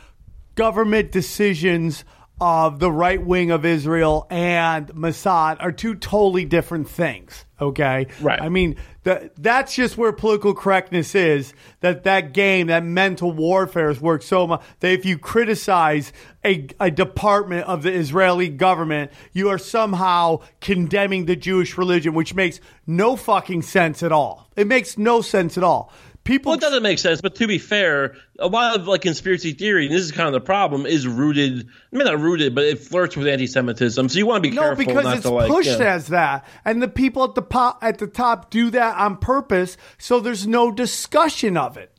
[0.56, 2.04] government decisions
[2.40, 7.46] of the right wing of Israel and Mossad are two totally different things.
[7.62, 8.42] Okay, Right.
[8.42, 11.54] I mean, the, that's just where political correctness is.
[11.80, 16.12] That that game, that mental warfare has worked so much that if you criticize
[16.44, 22.34] a, a department of the Israeli government, you are somehow condemning the Jewish religion, which
[22.34, 24.50] makes no fucking sense at all.
[24.58, 25.94] It makes no sense at all.
[26.26, 29.54] People Well, it doesn't make sense, but to be fair, a lot of like conspiracy
[29.54, 31.68] theory, and this is kind of the problem, is rooted.
[31.94, 34.10] I mean, not rooted, but it flirts with anti-Semitism.
[34.10, 35.48] So you want to be No, careful because it's to like.
[35.52, 35.86] pushed know.
[35.86, 39.78] as that, and the people at the po- at the top do that on purpose,
[40.00, 41.92] so there's no discussion of it.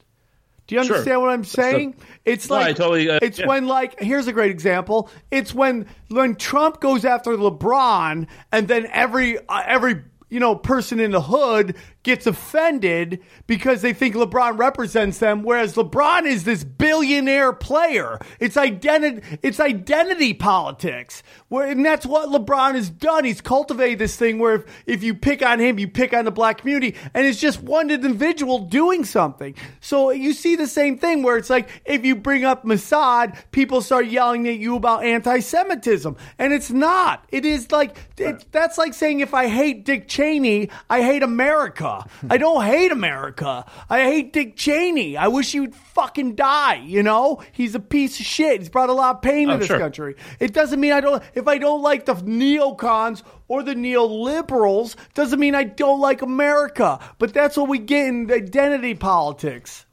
[0.66, 0.94] Do you Sure.
[0.96, 1.94] understand what I'm saying?
[2.24, 3.46] it's No, like totally, uh, it's yeah.
[3.46, 5.08] when like here's a great example.
[5.30, 10.98] It's when when Trump goes after LeBron, and then every uh, every you know person
[10.98, 16.62] in the hood gets offended because they think LeBron represents them, whereas LeBron is this
[16.62, 18.18] billionaire player.
[18.38, 19.26] It's identity.
[19.42, 21.24] It's identity politics.
[21.48, 23.24] Where and that's what LeBron has done.
[23.24, 26.30] He's cultivated this thing where if, if you pick on him, you pick on the
[26.30, 29.56] black community, and it's just one individual doing something.
[29.80, 33.80] So you see the same thing where it's like if you bring up Mossad, people
[33.80, 37.24] start yelling at you about anti-Semitism, and it's not.
[37.30, 41.95] It is like it, that's like saying if I hate Dick Cheney, I hate America.
[42.30, 43.64] I don't hate America.
[43.90, 45.16] I hate Dick Cheney.
[45.16, 46.76] I wish he would fucking die.
[46.84, 48.60] You know, he's a piece of shit.
[48.60, 49.78] He's brought a lot of pain to Oh, this sure.
[49.78, 50.16] country.
[50.40, 51.22] It doesn't mean I don't.
[51.34, 56.98] If I don't like the neocons or the neoliberals, doesn't mean I don't like America.
[57.18, 59.84] But that's what we get in identity politics.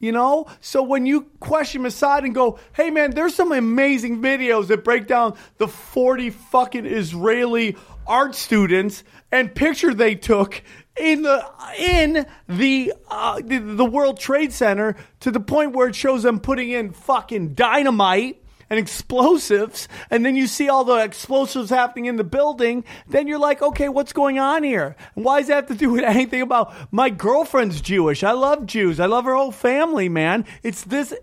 [0.00, 0.46] You know?
[0.60, 5.08] So when you question Mossad and go, hey man, there's some amazing videos that break
[5.08, 9.02] down the 40 fucking Israeli art students
[9.32, 10.62] and picture they took
[11.00, 11.44] in the
[11.78, 16.40] in the, uh, the the World Trade Center to the point where it shows them
[16.40, 22.16] putting in fucking dynamite and explosives, and then you see all the explosives happening in
[22.16, 24.94] the building, then you're like, okay, what's going on here?
[25.16, 28.22] And why does that have to do with anything about my girlfriend's Jewish?
[28.22, 29.00] I love Jews.
[29.00, 30.44] I love her whole family, man.
[30.62, 31.14] It's this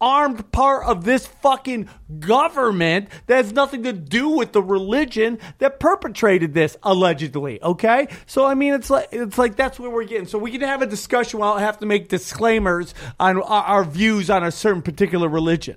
[0.00, 1.88] armed part of this fucking
[2.20, 8.44] government that has nothing to do with the religion that perpetrated this allegedly okay so
[8.44, 10.86] i mean it's like it's like that's where we're getting so we can have a
[10.86, 15.76] discussion without have to make disclaimers on our, our views on a certain particular religion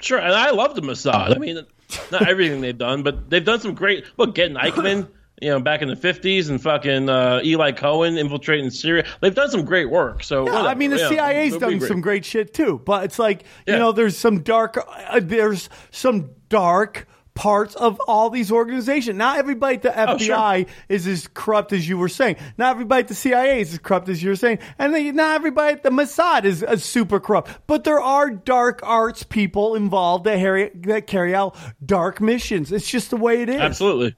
[0.00, 1.34] Sure, and I love the Mossad.
[1.34, 1.66] I mean,
[2.12, 4.04] not everything they've done, but they've done some great.
[4.16, 5.08] Look, getting Eichmann,
[5.40, 9.04] you know, back in the '50s, and fucking uh, Eli Cohen infiltrating Syria.
[9.20, 10.22] They've done some great work.
[10.24, 12.80] So Yeah, I mean, the yeah, CIA's done some great shit too.
[12.84, 13.78] But it's like you Yeah.
[13.78, 19.16] know, there's some dark, uh, there's some dark parts of all these organizations.
[19.16, 20.34] Not everybody at the Oh, sure.
[20.36, 22.34] FBI is as corrupt as you were saying.
[22.56, 25.36] Not everybody at the CIA is as corrupt as you were saying, and then not
[25.36, 27.48] everybody at the Mossad is, is super corrupt.
[27.68, 31.54] But there are dark arts people involved that carry that carry out
[31.86, 32.72] dark missions.
[32.72, 33.60] It's just the way it is.
[33.60, 34.16] Absolutely.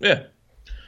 [0.00, 0.22] Yeah.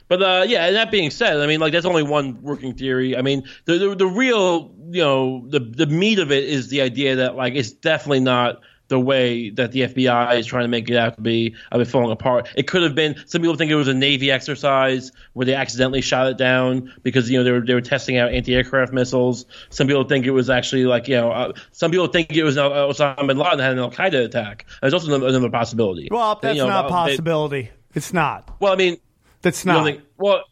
[0.09, 3.17] But uh, yeah, and that being said, I mean, like that's only one working theory.
[3.17, 6.83] I mean, the the, the real, you know, the the meat of it is the
[6.83, 10.91] idea that like it's definitely not the way that the FBI is trying to make
[10.91, 12.49] it out to be of it falling apart.
[12.55, 13.17] It could have been.
[13.25, 17.31] Some people think it was a Navy exercise where they accidentally shot it down because
[17.31, 19.47] you know they were they were testing out anti-aircraft missiles.
[19.71, 22.59] Some people think it was actually like you know, uh, some people think it was
[22.59, 24.67] uh, Osama bin Laden had an Al Qaeda attack.
[24.83, 26.09] There's also another, another possibility.
[26.11, 27.71] Well, That, that's you know, not a uh, they- possibility.
[27.95, 28.51] it's not.
[28.61, 28.99] well, I mean,
[29.45, 29.85] That's not.
[29.85, 30.43] think- well,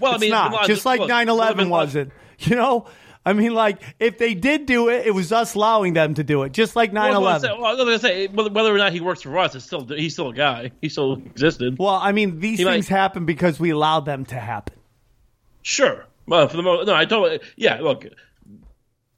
[0.00, 0.52] well, I It's mean, not.
[0.52, 2.10] Laden- Just like look, 9/11 wasn't.
[2.40, 2.86] You know?
[3.24, 6.42] I mean, like, if they did do it, it was us allowing them to do
[6.42, 6.52] it.
[6.52, 7.50] Just like 9 Well, I was 11.
[7.50, 9.64] gonna say- well, I was gonna say whether or not he works for us, it's
[9.64, 10.72] still he's still a guy.
[10.80, 11.78] He still existed.
[11.78, 14.74] Well, I mean, these He might- things happen because we allowed them to happen.
[15.62, 16.06] Sure.
[16.26, 17.38] Well, for the most, no, I totally.
[17.56, 18.06] Yeah, look,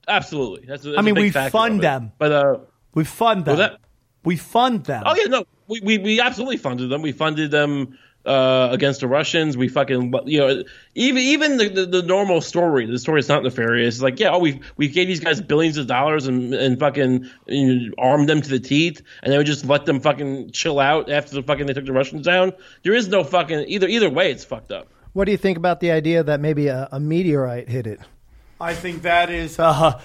[0.09, 0.67] absolutely.
[0.67, 2.13] That's, that's I mean, we fund them.
[2.19, 2.57] but uh,
[2.95, 3.57] We fund them.
[3.57, 3.79] That-
[4.23, 5.03] We fund them.
[5.07, 7.03] oh yeah, no, we, we we absolutely funded them.
[7.03, 7.99] We funded them.
[8.27, 10.65] Uh, against the Russians, we fucking you know
[10.95, 13.97] even even the, the, the normal story, the story is not nefarious.
[13.97, 17.29] It's like yeah, oh we we gave these guys billions of dollars and and fucking
[17.47, 20.81] you know, armed them to the teeth, and then we just let them fucking chill
[20.81, 22.55] out after the fucking they took the Russians down.
[22.83, 24.31] There is no fucking either either way.
[24.31, 24.89] It's fucked up.
[25.13, 28.01] What do you think about the idea that maybe a, a meteorite hit it?
[28.59, 29.59] I think that is.
[29.59, 30.01] Uh,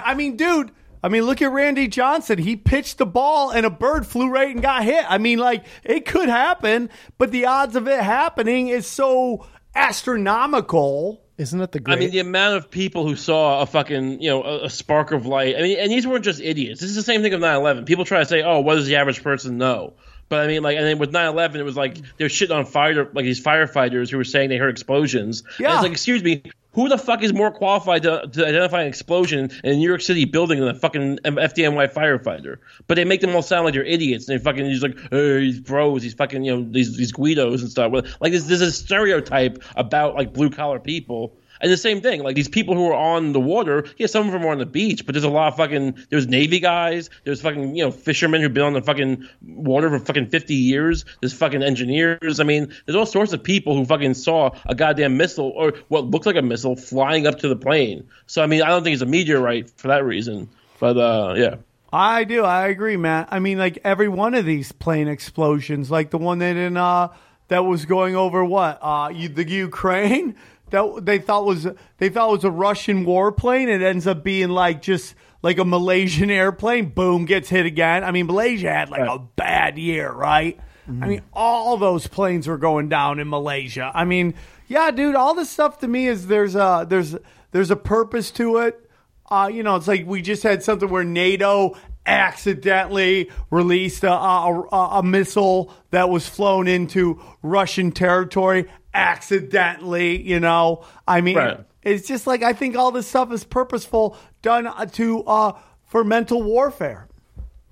[0.00, 0.70] I mean, dude.
[1.04, 2.38] I mean, look at Randy Johnson.
[2.38, 5.04] He pitched the ball and a bird flew right and got hit.
[5.06, 6.88] I mean, like it could happen,
[7.18, 12.20] but the odds of it happening is so astronomical Isn't it the I mean, the
[12.20, 15.56] amount of people who saw a fucking, you know, a, a spark of light.
[15.58, 16.80] I mean, and these weren't just idiots.
[16.80, 17.84] This is the same thing of 9/11.
[17.84, 19.92] People try to say, "Oh, what does the average person know?"
[20.30, 23.10] But I mean, like, and then with 9/11, it was like they're shitting on fire,
[23.12, 25.42] like these firefighters who were saying they heard explosions.
[25.58, 25.74] And Yeah.
[25.74, 26.44] it's like, excuse me,
[26.74, 30.00] who the fuck is more qualified to, to identify an explosion in a New York
[30.00, 32.58] City building than a fucking FDNY firefighter?
[32.86, 35.44] But they make them all sound like they're idiots, and they fucking he's like, hey,
[35.44, 37.92] he's bros, he's fucking, you know, these these Guidos and stuff.
[37.92, 41.36] Like, there's, there's a stereotype about like blue collar people.
[41.60, 44.32] And the same thing, like these people who are on the water, yeah, some of
[44.32, 47.40] them are on the beach, but there's a lot of fucking there's Navy guys, there's
[47.40, 51.32] fucking, you know, fishermen who've been on the fucking water for fucking fifty years, there's
[51.32, 52.40] fucking engineers.
[52.40, 56.06] I mean, there's all sorts of people who fucking saw a goddamn missile or what
[56.06, 58.08] looks like a missile flying up to the plane.
[58.26, 60.48] So I mean, I don't think it's a meteorite for that reason.
[60.80, 61.56] But uh yeah.
[61.92, 62.42] I do.
[62.42, 63.28] I agree, Matt.
[63.30, 67.08] I mean, like every one of these plane explosions, like the one that in uh
[67.48, 70.34] that was going over what uh you, the Ukraine
[70.74, 71.66] that they thought was
[71.98, 73.68] they thought was a Russian warplane.
[73.68, 76.90] It ends up being like just like a Malaysian airplane.
[76.90, 78.04] Boom, gets hit again.
[78.04, 80.58] I mean, Malaysia had like a bad year, right?
[80.86, 83.90] I mean, all those planes were going down in Malaysia.
[83.94, 84.34] I mean,
[84.68, 87.16] yeah, dude, all this stuff to me is there's a there's
[87.52, 88.90] there's a purpose to it.
[89.30, 94.98] Uh, you know, it's like we just had something where NATO accidentally released a, a,
[94.98, 100.20] a missile that was flown into Russian territory accidentally.
[100.22, 101.60] You know, I mean, Right.
[101.82, 105.52] it's just like I think all this stuff is purposeful, done uh, to uh,
[105.86, 107.08] for mental warfare.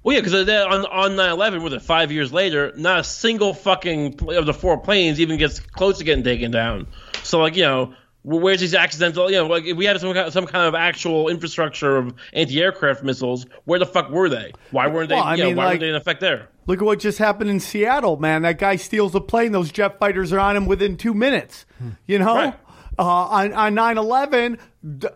[0.04, 4.18] Well, yeah, because on on 9/11, with it five years later, not a single fucking
[4.30, 6.88] of the four planes even gets close to getting taken down.
[7.22, 9.30] So, like, you know, where's these accidental?
[9.30, 13.02] You know, like if we had some kind some kind of actual infrastructure of anti-aircraft
[13.02, 14.52] missiles, where the fuck were they?
[14.70, 15.14] Why weren't they?
[15.16, 16.48] Well, I you know, mean, why like- weren't they in effect there?
[16.66, 18.42] Look at what just happened in Seattle, man.
[18.42, 19.50] That guy steals a plane.
[19.50, 21.66] Those jet fighters are on him within two minutes.
[22.06, 22.36] You know?
[22.36, 22.54] Right.
[22.96, 24.58] Uh, on, on 9-11,
[24.98, 25.08] d-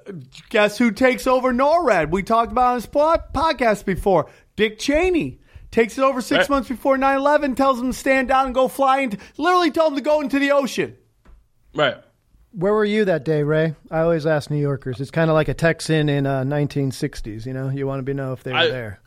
[0.49, 2.11] guess who takes over NORAD?
[2.11, 4.29] We talked about on this pod- podcast before.
[4.57, 5.39] Dick Cheney.
[5.71, 6.51] Takes it over six Right.
[6.51, 9.97] months before 9-11, tells him to stand down and go fly into, literally told him
[9.99, 10.97] to go into the ocean.
[11.75, 11.97] Right.
[12.59, 13.75] Where were you that day, Ray?
[13.91, 14.99] I always ask New Yorkers.
[15.01, 17.45] It's kind of like a Texan in uh, 1960s.
[17.45, 19.01] You know, you want to be know if they were I- there.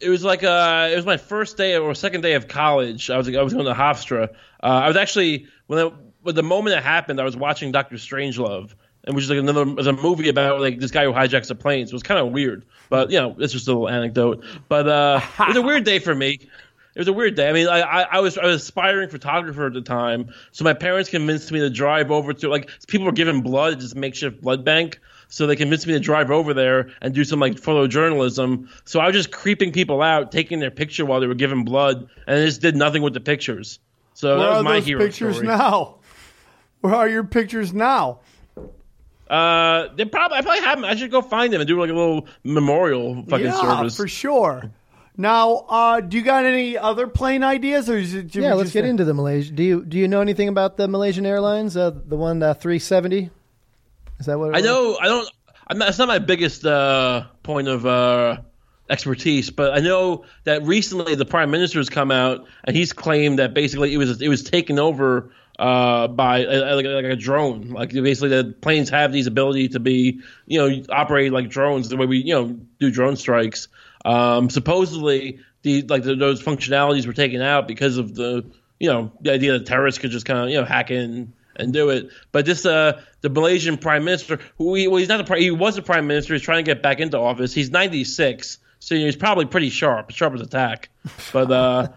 [0.00, 3.08] it was like uh, it was my first day or second day of college.
[3.10, 4.28] I was I was going to Hofstra.
[4.62, 5.90] Uh, I was actually when I,
[6.22, 9.64] when the moment it happened, I was watching Doctor Strangelove, and which is like another
[9.80, 11.86] is a movie about like this guy who hijacks a plane.
[11.86, 14.44] So it was kind of weird, but you know it's just a little anecdote.
[14.68, 16.40] But uh, it was a weird day for me.
[16.98, 17.48] It was a weird day.
[17.48, 20.74] I mean, I, I, I was I was aspiring photographer at the time, so my
[20.74, 24.42] parents convinced me to drive over to like people were giving blood, at this makeshift
[24.42, 24.98] blood bank.
[25.28, 28.68] So they convinced me to drive over there and do some like photojournalism.
[28.84, 32.08] So I was just creeping people out, taking their picture while they were giving blood,
[32.26, 33.78] and I just did nothing with the pictures.
[34.14, 35.46] So Where that was are my those hero pictures story.
[35.46, 35.98] now?
[36.80, 38.18] Where are your pictures now?
[39.30, 40.84] Uh, they probably I probably have them.
[40.84, 43.96] I should go find them and do like a little memorial fucking yeah, service.
[43.96, 44.72] for sure.
[45.20, 48.32] Now, uh, do you got any other plane ideas, or is it?
[48.36, 49.50] Yeah, let's get a- into the Malaysia.
[49.52, 51.76] Do you do you know anything about the Malaysian Airlines?
[51.76, 53.28] Uh, the one uh, 370.
[54.20, 54.50] Is that what?
[54.50, 54.64] It I was?
[54.64, 55.28] know I don't.
[55.66, 58.38] I'm not, it's not my biggest uh, point of uh,
[58.88, 63.38] expertise, but I know that recently the prime minister has come out and he's claimed
[63.40, 67.70] that basically it was it was taken over uh, by uh, like, like a drone.
[67.70, 71.96] Like basically, the planes have these ability to be you know operate like drones the
[71.96, 73.68] way we you know do drone strikes.
[74.04, 78.44] Um, supposedly, the like the, those functionalities were taken out because of the
[78.78, 81.72] you know the idea that terrorists could just kind of you know hack in and
[81.72, 82.10] do it.
[82.32, 85.74] But this, uh, the Malaysian prime minister, who he, well, he's not the he was
[85.74, 86.34] the prime minister.
[86.34, 87.52] He's trying to get back into office.
[87.52, 90.88] He's 96, so he's probably pretty sharp, sharp as a tack.
[91.32, 91.88] But uh,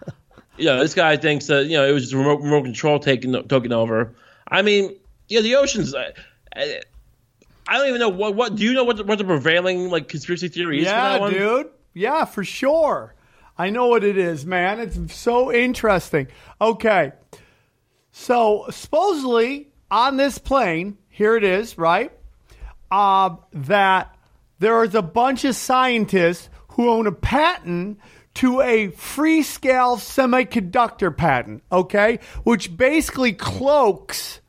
[0.62, 3.74] yeah, this guy thinks that you know it was just remote, remote control taking taking
[3.74, 4.16] over.
[4.48, 4.96] I mean,
[5.28, 5.94] yeah, the oceans.
[5.96, 6.12] I,
[6.56, 6.82] I,
[7.68, 10.08] I don't even know what what do you know what the, what the prevailing like
[10.08, 11.34] conspiracy theory is for Yeah, that one?
[11.34, 11.70] dude.
[11.94, 13.16] Yeah, for sure.
[13.58, 14.80] I know what it is, man.
[14.80, 16.28] It's so interesting.
[16.60, 17.12] Okay.
[18.12, 22.12] So, supposedly on this plane, here it is, right?
[22.90, 24.16] Uh, that
[24.60, 28.00] there is a bunch of scientists who own a patent
[28.36, 32.20] to a free scale semiconductor patent, okay?
[32.44, 34.40] Which basically cloaks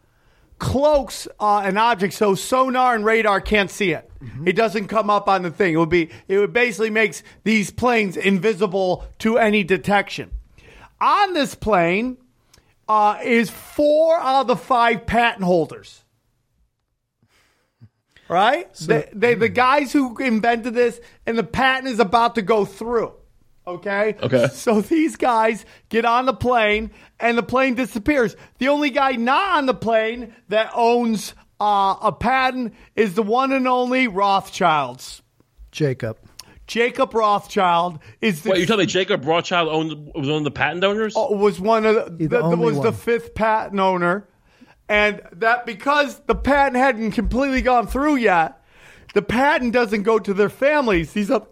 [0.58, 4.08] cloaks uh, an object so sonar and radar can't see it.
[4.46, 5.74] It doesn't come up on the thing.
[5.74, 10.30] It would be it would basically makes these planes invisible to any detection.
[11.00, 12.16] On this plane
[12.88, 16.04] uh, is four out of the five patent holders.
[18.28, 18.72] Right?
[18.74, 23.12] they, they, the guys who invented this, and the patent is about to go through.
[23.66, 24.16] Okay?
[24.22, 24.48] Okay.
[24.52, 26.90] So these guys get on the plane,
[27.20, 28.34] and the plane disappears.
[28.58, 33.52] The only guy not on the plane that owns uh, a patent is the one
[33.52, 35.22] and only Rothschilds.
[35.70, 36.18] Jacob.
[36.66, 38.86] Jacob Rothschild is the What you telling me?
[38.86, 41.14] Jacob Rothschild owned was one of the patent owners?
[41.16, 44.28] uh, was one of the, He's the the- only was the fifth patent owner,
[44.88, 48.62] and that because the patent hadn't completely gone through yet,
[49.14, 51.12] the patent doesn't go to their families.
[51.12, 51.46] These are,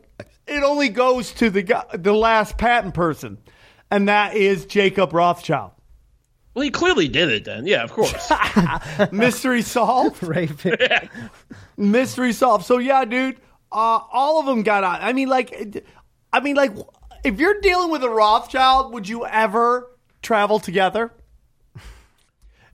[0.50, 3.38] it only goes to the guy- the last patent person,
[3.90, 5.72] and that is Jacob Rothschild.
[6.54, 7.66] Well, he clearly did it then.
[7.66, 8.30] Yeah, of course.
[9.12, 10.22] Mystery solved.
[10.26, 10.76] Raven.
[11.76, 12.66] Mystery solved.
[12.66, 13.36] So yeah, dude,
[13.72, 15.00] uh, all of them got out.
[15.02, 15.84] I mean, like,
[16.32, 16.72] I mean, like,
[17.24, 19.90] if you're dealing with a Rothschild, would you ever
[20.22, 21.12] travel together?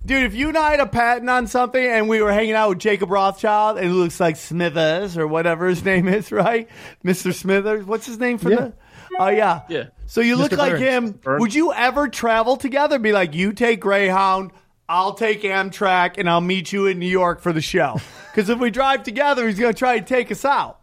[0.07, 2.69] Dude, if you and I had a patent on something and we were hanging out
[2.71, 6.69] with Jacob Rothschild and it looks like Smithers or whatever his name is, right?
[7.05, 7.35] Mr.
[7.35, 7.85] Smithers.
[7.85, 8.57] What's his name for Yeah.
[8.57, 8.73] the?
[9.19, 9.63] Oh, yeah.
[9.69, 9.85] Yeah.
[10.07, 10.59] So you look Mr.
[10.59, 11.11] like him.
[11.13, 11.41] Burns.
[11.41, 12.99] Would you ever travel together?
[12.99, 14.53] Be like, you take Greyhound,
[14.89, 18.01] I'll take Amtrak, and I'll meet you in New York for the show.
[18.37, 20.81] Because if we drive together, he's going to try to take us out.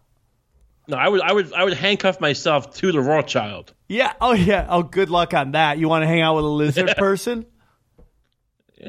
[0.88, 3.74] no, I would, I would, I would handcuff myself to the Rothschild.
[3.88, 4.12] Yeah.
[4.20, 4.66] Oh, yeah.
[4.68, 5.78] Oh, good luck on that.
[5.78, 7.46] You want to hang out with a lizard person?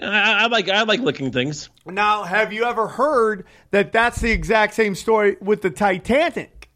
[0.03, 1.69] I, I I like, I like licking things.
[1.87, 6.71] Now, have you ever heard that that's the exact same story with the Titanic?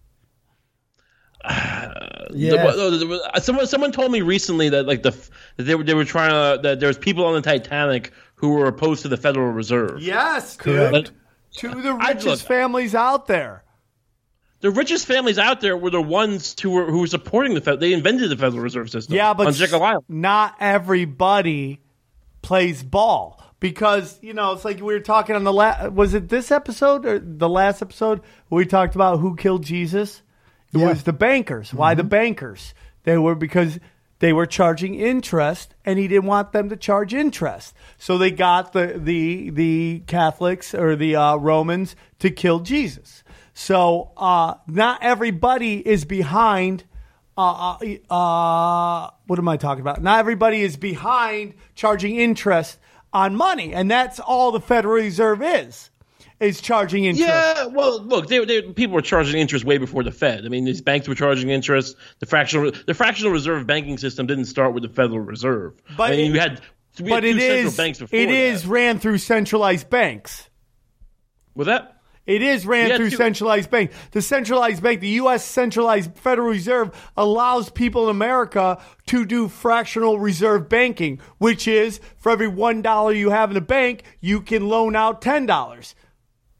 [1.45, 2.77] The- Yes.
[2.77, 5.13] the- the- uh, someone, someone told me recently that like the
[5.57, 8.51] that they were they were trying to that there was people on the Titanic who
[8.51, 10.03] were opposed to the Federal Reserve.
[10.03, 10.65] Yes, dude.
[10.91, 11.13] Correct.
[11.59, 13.65] To the richest look- families out there.
[14.61, 17.81] The richest families out there were the ones who were who were supporting the Fed.
[17.81, 19.15] They invented the Federal Reserve System.
[19.15, 20.05] Yeah, but on Jekyll Island.
[20.09, 21.81] not everybody
[22.49, 25.93] plays ball because you know it's like we were talking on the last.
[25.93, 30.23] Was it this episode or the last episode we talked about who killed Jesus?
[30.73, 30.89] It Yeah.
[30.89, 31.75] was the bankers.
[31.75, 32.73] Why the bankers?
[33.05, 33.79] They were because
[34.21, 37.75] they were charging interest, and he didn't want them to charge interest.
[37.99, 43.23] So they got the the the Catholics or the uh, Romans to kill Jesus.
[43.53, 46.85] So uh, not everybody is behind
[47.39, 47.79] uh,
[48.11, 50.03] uh, uh, what am I talking about?
[50.03, 52.79] Not everybody is behind charging interest
[53.13, 55.91] on money, and that's all the Federal Reserve is
[56.41, 57.29] is charging interest.
[57.29, 60.45] Yeah, well, look, they, they, people were charging interest way before the Fed.
[60.45, 61.97] I mean, these banks were charging interest.
[62.21, 65.81] The fractional the fractional reserve banking system didn't start with the Federal Reserve.
[65.97, 66.61] But I mean, it- we had
[67.01, 68.33] we but had it central is banks before it that.
[68.35, 70.49] is ran through centralized banks.
[71.55, 71.98] with that.
[72.29, 73.91] It is ran through two- centralized bank.
[74.13, 75.45] The centralized bank, the U.S.
[75.45, 82.31] centralized Federal Reserve, allows people in America to do fractional reserve banking, which is for
[82.31, 85.95] every one dollar you have in the bank, you can loan out ten dollars.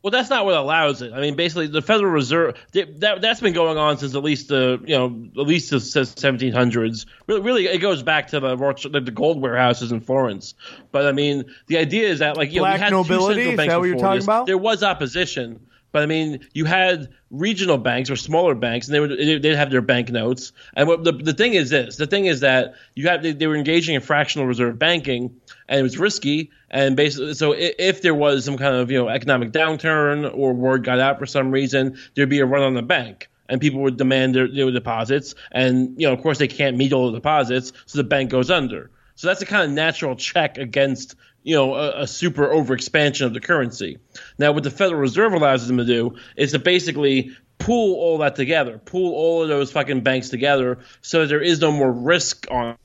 [0.09, 1.13] Well, that's not what allows it.
[1.13, 4.81] I mean, basically, the Federal Reserve that that's been going on since at least the
[4.87, 7.05] you know at least the 1700s.
[7.27, 8.57] Really, really, it goes back to the
[9.05, 10.55] the gold warehouses in Florence.
[10.93, 13.35] But I mean, the idea is that like you know, we had nobility?
[13.35, 14.25] two central Is banks that what you're before talking this.
[14.25, 14.47] about?
[14.47, 15.67] There was opposition.
[15.91, 19.71] But I mean, you had regional banks or smaller banks, and they would they'd have
[19.71, 20.53] their bank notes.
[20.75, 23.47] And what the the thing is this: the thing is that you have they, they
[23.47, 26.51] were engaging in fractional reserve banking, and it was risky.
[26.71, 30.53] And basically, so if, if there was some kind of you know economic downturn or
[30.53, 33.81] word got out for some reason, there'd be a run on the bank, and people
[33.81, 35.35] would demand their, their deposits.
[35.51, 38.51] And you know, of course, they can't meet all the deposits, so the bank goes
[38.51, 38.91] under.
[39.19, 41.17] So that's a kind of natural check against
[41.49, 43.97] you know a, a super overexpansion of the currency.
[44.39, 48.37] Now, what the Federal Reserve allows them to do is to basically pool all that
[48.37, 52.77] together, pool all of those fucking banks together, so there is no more risk on.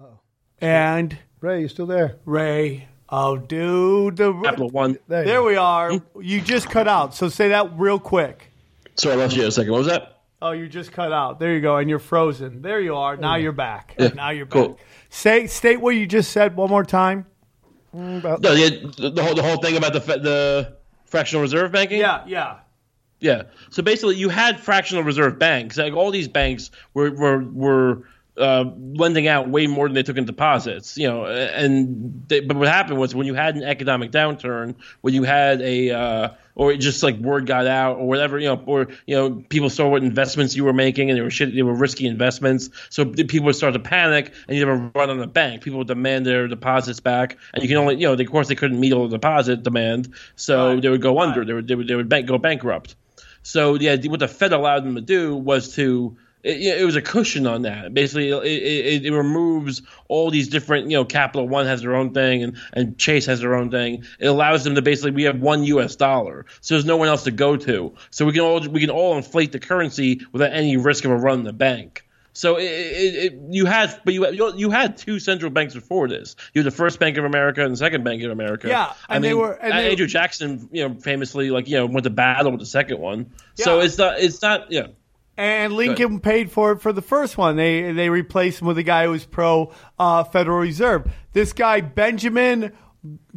[0.00, 0.18] Oh,
[0.62, 2.16] And Ray, you still there?
[2.24, 4.98] Ray, oh, dude, the Capital One.
[5.06, 5.98] There, There we are.
[5.98, 6.22] Hmm?
[6.22, 7.14] You just cut out.
[7.14, 8.50] So say that real quick.
[8.96, 9.72] Sorry, I lost you a second.
[9.72, 10.22] What was that?
[10.42, 11.38] Oh, you just cut out.
[11.38, 12.62] There you go, and you're frozen.
[12.62, 13.14] There you are.
[13.18, 13.94] Now you're back.
[14.14, 14.52] Now you're back.
[14.52, 14.78] cool.
[15.10, 17.26] Say state what you just said one more time.
[17.92, 21.98] About- No, the, the whole the whole thing about the the fractional reserve banking.
[21.98, 22.58] Yeah, yeah.
[23.18, 23.42] Yeah.
[23.70, 25.76] So basically, you had fractional reserve banks.
[25.76, 28.02] Like all these banks were were were
[28.36, 30.96] uh, lending out way more than they took in deposits.
[30.96, 35.14] You know, and they, but what happened was when you had an economic downturn, when
[35.14, 38.62] you had a uh, or it just like word got out or whatever, you know,
[38.66, 41.62] or you know, people saw what investments you were making and they were shit, they
[41.62, 42.70] were risky investments.
[42.90, 45.62] So people would start to panic and you have a run on the bank.
[45.62, 48.48] People would demand their deposits back, and you can only, you know, they, of course
[48.48, 50.82] they couldn't meet all the deposit demand, so Right.
[50.82, 51.44] they would go under.
[51.44, 52.94] They would they would they would bank, go bankrupt.
[53.42, 56.96] So the idea, what the Fed allowed them to do was to it, it was
[56.96, 57.92] a cushion on that.
[57.94, 62.12] Basically, it, it, it removes all these different, you know, Capital One has their own
[62.14, 64.04] thing and, and Chase has their own thing.
[64.18, 65.96] It allows them to basically we have one U.S.
[65.96, 67.94] dollar, so there's no one else to go to.
[68.10, 71.16] So we can all we can all inflate the currency without any risk of a
[71.16, 72.04] run in the bank.
[72.32, 76.36] So it, it, it, you had, but you you had two central banks before this.
[76.54, 78.68] You had the first Bank of America and the second Bank of America.
[78.68, 81.76] Yeah, I and they were- and uh, they- Andrew Jackson, you know, famously like you
[81.76, 83.32] know went to battle with the second one.
[83.56, 84.86] So it's not it's not yeah.
[85.40, 87.56] And Lincoln paid for it for the first one.
[87.56, 91.10] They they replaced him with a guy who was pro uh, Federal Reserve.
[91.32, 92.72] This guy Benjamin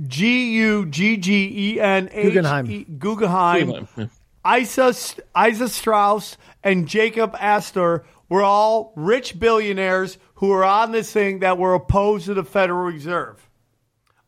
[0.06, 2.66] G U G G E N H Guggenheim.
[3.00, 3.68] Guggenheim.
[3.68, 4.10] Guggenheim,
[4.44, 4.58] yeah.
[4.58, 4.94] Isa
[5.38, 11.58] Isa Straus and Jacob Astor were all rich billionaires who were on this thing that
[11.58, 13.50] were opposed to the Federal Reserve.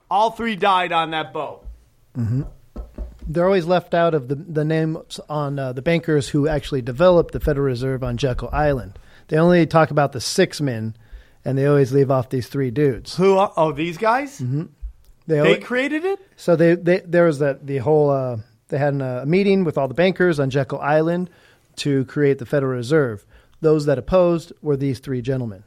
[0.10, 1.68] All three died on that boat.
[3.28, 7.32] They're always left out of the, the names on uh, the bankers who actually developed
[7.34, 9.00] the Federal Reserve on Jekyll Island.
[9.28, 10.96] They only talk about the six men,
[11.44, 13.16] and they always leave off these three dudes.
[13.16, 13.38] Who?
[13.38, 14.38] are- Oh, these guys?
[14.38, 14.66] They
[15.28, 16.20] They always, created it.
[16.36, 19.88] so they, they there was that the whole uh, they had a meeting with all
[19.88, 21.32] the bankers on Jekyll Island
[21.78, 23.26] to create the Federal Reserve.
[23.62, 25.64] Those that opposed were these three gentlemen.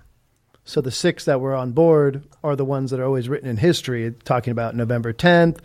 [0.64, 3.56] So the six that were on board are the ones that are always written in
[3.56, 5.58] history, talking about November 10th,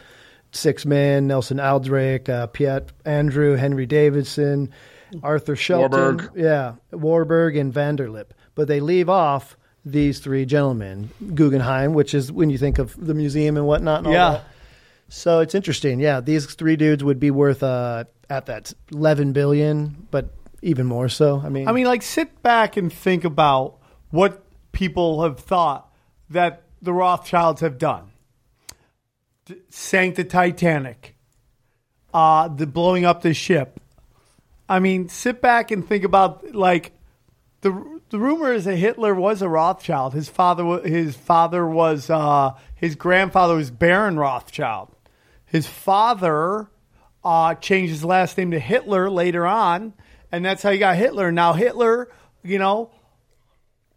[0.53, 4.71] six men, Nelson Aldrich, uh, Piatt Andrew, Henry Davidson,
[5.21, 6.31] Arthur Shelton, Warburg.
[6.35, 8.27] yeah, Warburg and Vanderlip.
[8.55, 13.13] But they leave off these three gentlemen, Guggenheim, which is when you think of the
[13.13, 13.99] museum and whatnot.
[13.99, 14.29] And all Yeah.
[14.31, 14.43] that.
[15.09, 15.99] So it's interesting.
[15.99, 20.29] Yeah, these three dudes would be worth uh, at that 11 billion, but
[20.61, 21.41] even more so.
[21.43, 23.75] I mean, I mean, like, sit back and think about
[24.11, 25.91] what people have thought
[26.29, 28.11] that the Rothschilds have done.
[29.69, 31.15] Sank the Titanic,
[32.13, 33.79] uh, the blowing up the ship.
[34.69, 36.93] I mean, sit back and think about like
[37.61, 40.13] the the rumor is that Hitler was a Rothschild.
[40.13, 44.89] His father his father was uh, his grandfather was Baron Rothschild.
[45.45, 46.67] His father
[47.23, 49.93] uh, changed his last name to Hitler later on,
[50.31, 51.31] and that's how you got Hitler.
[51.31, 52.09] Now Hitler,
[52.43, 52.91] you know,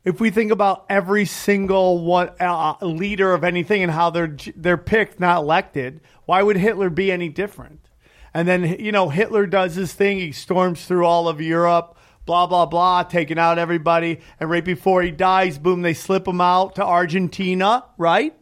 [0.07, 4.77] if we think about every single one uh, leader of anything and how they're they're
[4.79, 7.91] picked, not elected, why would Hitler be any different?
[8.33, 10.19] And then you know Hitler does his thing.
[10.19, 14.21] He storms through all of Europe, blah blah blah, taking out everybody.
[14.39, 18.33] And right before he dies, boom, they slip him out to Argentina, right?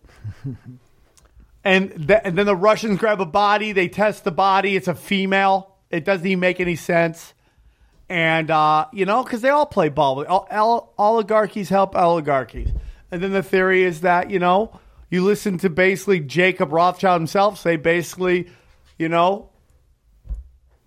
[1.65, 3.73] and, th- and then the Russians grab a body.
[3.73, 4.77] They test the body.
[4.77, 5.77] It's a female.
[5.91, 7.34] It doesn't even make any sense
[8.15, 10.25] and uh, you know, because they all play ball.
[10.27, 12.69] All, all, oligarchies help oligarchies,
[13.11, 14.79] and then the theory is that you know,
[15.11, 18.47] you listen to basically Jacob Rothschild himself say basically,
[18.99, 19.51] you know,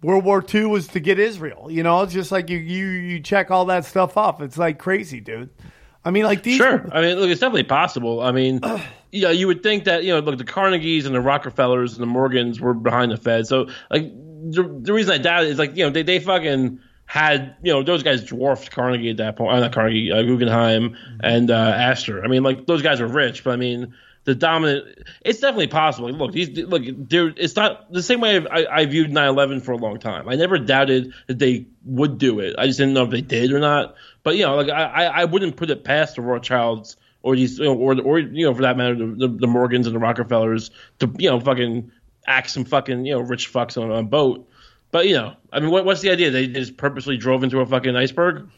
[0.02, 1.70] World War II was to get Israel.
[1.70, 4.40] You know, it's just like you you you check all that stuff off.
[4.42, 5.50] It's like crazy, dude.
[6.06, 6.56] I mean, like these.
[6.56, 6.90] Sure.
[6.94, 8.22] I mean, look, it's definitely possible.
[8.22, 8.62] I mean,
[9.12, 12.08] yeah, you would think that you know, look, the Carnegies and the Rockefellers and the
[12.08, 13.48] Morgans were behind the Fed.
[13.48, 16.80] So, like, the, the reason I doubt it is like you know they they fucking
[17.08, 19.54] had you know those guys dwarfed Carnegie at that point.
[19.54, 22.24] Uh, not Carnegie, uh, Guggenheim and uh, Astor.
[22.24, 23.96] I mean, like those guys are rich, but I mean.
[24.24, 26.12] The dominant, it's definitely possible.
[26.12, 27.30] Look, these look, there.
[27.30, 30.28] It's not the same way I, I viewed 9/11 for a long time.
[30.28, 32.54] I never doubted that they would do it.
[32.58, 33.96] I just didn't know if they did or not.
[34.24, 37.64] But you know, like I, I wouldn't put it past the Rothschilds or these, you
[37.64, 40.72] know, or or you know, for that matter, the, the, the Morgans and the Rockefellers
[41.00, 41.90] to you know fucking
[42.28, 44.50] act some fucking you know rich fucks on a boat.
[44.92, 46.32] But you know, I mean, what, what's the idea?
[46.32, 48.50] They just purposely drove into a fucking iceberg.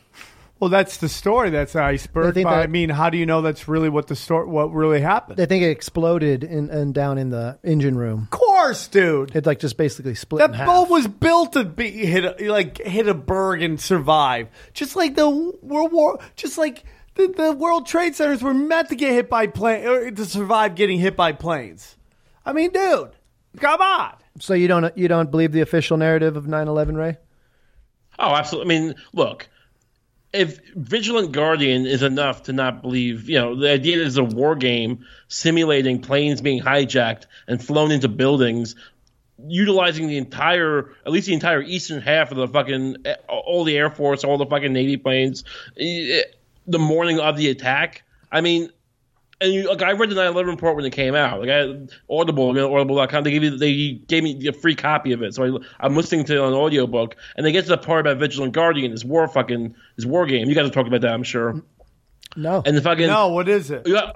[0.60, 1.52] Well, that's the story.
[1.52, 2.34] That's an I iceberg.
[2.34, 4.46] think But I mean, how do you know that's really what the story?
[4.46, 5.40] What really happened?
[5.40, 8.24] I think it exploded in, and down in the engine room.
[8.24, 9.34] of course, dude.
[9.36, 10.68] It like just basically split That in half.
[10.68, 15.16] boat was built to be hit a, like hit a berg and survive, just like
[15.16, 16.84] the World War, just like
[17.16, 20.76] the, the World Trade Centers were meant to get hit by plane or to survive
[20.76, 21.96] getting hit by planes.
[22.46, 23.12] I mean, dude,
[23.58, 24.16] come on.
[24.40, 27.18] So you don't you don't believe the official narrative of 9/11, Ray?
[28.18, 28.76] Oh, absolutely.
[28.76, 29.48] I mean, look,
[30.34, 34.56] if Vigilant Guardian is enough to not believe, you know, the idea is a war
[34.56, 38.76] game simulating planes being hijacked and flown into buildings,
[39.48, 43.90] utilizing the entire, at least the entire eastern half of the fucking, all the Air
[43.90, 45.44] Force, all the fucking Navy planes,
[45.78, 46.24] eh,
[46.68, 48.04] the morning of the attack.
[48.32, 48.70] I mean,
[49.42, 51.40] and you, like I read the 9/11 report when it came out.
[51.40, 51.76] Like I
[52.10, 53.24] Audible, you know, Audible.com.
[53.24, 56.26] They gave me they gave me a free copy of it, so I, I'm listening
[56.26, 57.16] to it on audiobook.
[57.36, 60.50] And they get to the part about Vigilant Guardian, this war fucking this war game.
[60.50, 61.62] You guys are talking about that, I'm sure.
[62.36, 62.62] No.
[62.66, 63.88] And the fucking No, what is it?
[63.88, 64.12] yeah,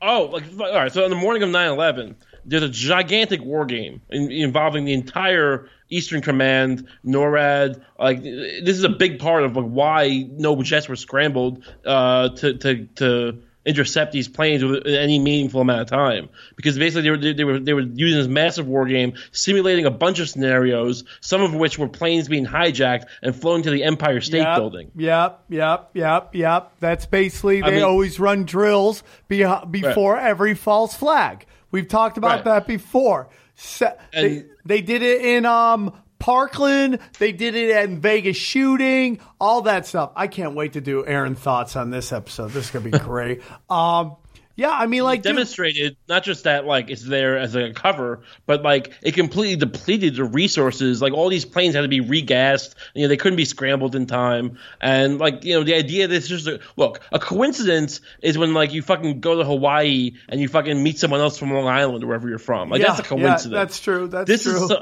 [0.00, 0.92] oh, like all right.
[0.92, 2.14] So on the morning of 9/11,
[2.44, 7.82] there's a gigantic war game in, involving the entire Eastern Command, NORAD.
[7.98, 12.54] Like this is a big part of like why no jets were scrambled uh, to
[12.58, 17.34] to to intercept these planes with any meaningful amount of time because basically they were
[17.34, 21.42] they were they were using this massive war game simulating a bunch of scenarios some
[21.42, 25.44] of which were planes being hijacked and flown to the Empire State Yep, Building Yep,
[25.50, 26.72] yep, yep, yep.
[26.80, 31.44] That's basically I they mean- always run drills be, before every false flag.
[31.70, 32.44] We've talked about Right.
[32.46, 33.28] that before.
[33.54, 36.98] Se- they, they did it in um Parkland.
[37.18, 39.20] They did it in Vegas shooting.
[39.40, 40.12] All that stuff.
[40.16, 42.50] I can't wait to do Aaron thoughts on this episode.
[42.50, 43.42] This is gonna be great.
[43.70, 44.16] um,
[44.58, 48.22] yeah, I mean, like, dude, demonstrated not just that like it's there as a cover,
[48.44, 51.00] but like it completely depleted the resources.
[51.00, 52.74] Like all these planes had to be regassed.
[52.92, 54.58] You know they couldn't be scrambled in time.
[54.80, 58.52] And like you know the idea this is just a, look a coincidence is when
[58.52, 62.02] like you fucking go to Hawaii and you fucking meet someone else from Long Island
[62.02, 62.68] or wherever you're from.
[62.68, 63.46] Like yeah, that's a coincidence.
[63.52, 64.08] Yeah, that's true.
[64.08, 64.64] That's this true.
[64.64, 64.72] is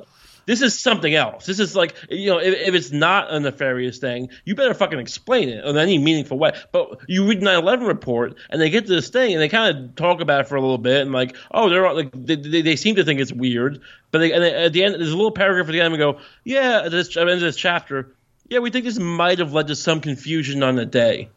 [0.47, 1.45] this is something else.
[1.47, 4.99] This is like you know, if, if it's not a nefarious thing, you better fucking
[4.99, 6.53] explain it in any meaningful way.
[6.73, 9.95] But you read 9/11 report, and they get to this thing, and they kind of
[9.97, 12.63] talk about it for a little bit, and like, oh, they're all, like they, they,
[12.63, 13.81] they seem to think it's weird,
[14.11, 16.21] but they, and at the end, there's a little paragraph at the end, and go,
[16.45, 18.15] yeah, at this at the end of this chapter,
[18.49, 21.29] yeah, we think this might have led to some confusion on the day.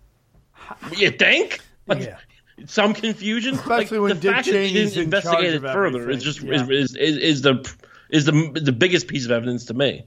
[0.95, 1.60] You think?
[1.88, 2.18] Like, Yeah.
[2.66, 6.22] Some confusion, Especially like, when the Dick fact that they didn't investigate it further is
[6.22, 6.64] just Yeah.
[6.64, 7.55] is, is, is, is the
[8.10, 10.05] is the the biggest piece of evidence to me.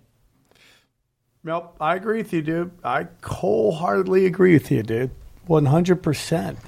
[1.44, 2.70] Nope, I agree with you, dude.
[2.84, 5.10] I wholeheartedly agree with you, dude.
[5.46, 6.58] One hundred percent.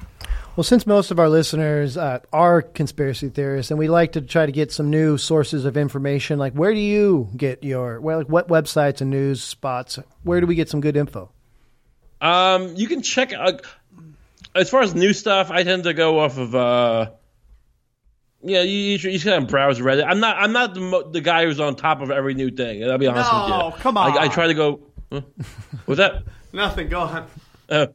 [0.57, 4.47] Well, since most of our listeners uh, are conspiracy theorists, and we like to try
[4.47, 8.29] to get some new sources of information, like where do you get your well, like
[8.29, 9.99] what websites and news spots?
[10.23, 11.31] Where do we get some good info?
[12.21, 13.59] Um, you can check uh,
[14.55, 15.51] as far as new stuff.
[15.51, 17.11] I tend to go off of uh,
[18.45, 20.05] yeah, you you, should- you should kind of browse Reddit.
[20.09, 22.85] I'm not I'm not the, mo- the guy who's on top of every new thing.
[22.89, 23.49] I'll be honest with you.
[23.49, 24.17] No, come on.
[24.19, 24.81] I, I try to go.
[25.13, 25.23] Huh?
[25.87, 26.23] What's that?
[26.53, 26.89] Nothing.
[26.89, 27.27] Go on.
[27.69, 27.87] Uh,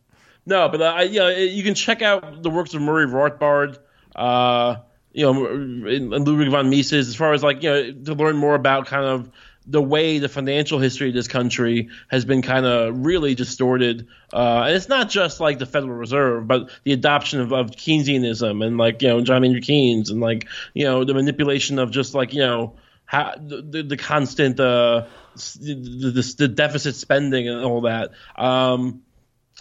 [0.45, 3.77] no, but uh, I, you know, you can check out the works of Murray Rothbard,
[4.15, 4.77] uh,
[5.13, 8.55] you know, and Ludwig von Mises, as far as like you know, to learn more
[8.55, 9.29] about kind of
[9.69, 14.07] the way the financial history of this country has been kind of really distorted.
[14.33, 18.65] Uh, and it's not just like the Federal Reserve, but the adoption of, of Keynesianism
[18.65, 22.15] and like you know John Maynard Keynes and like you know the manipulation of just
[22.15, 25.05] like you know how the, the, constant uh,
[25.35, 28.11] the, the, the deficit spending and all that.
[28.35, 29.01] Um,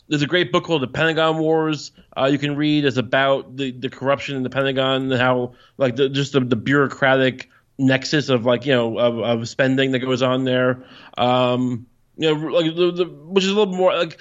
[0.09, 1.93] there's a great book called The Pentagon Wars.
[2.17, 2.85] Uh, you can read.
[2.85, 6.57] It's about the, the corruption in the Pentagon and how like the, just the, the
[6.57, 10.85] bureaucratic nexus of like you know of, of spending that goes on there.
[11.17, 14.19] Um, you know, like the, the, which is a little more like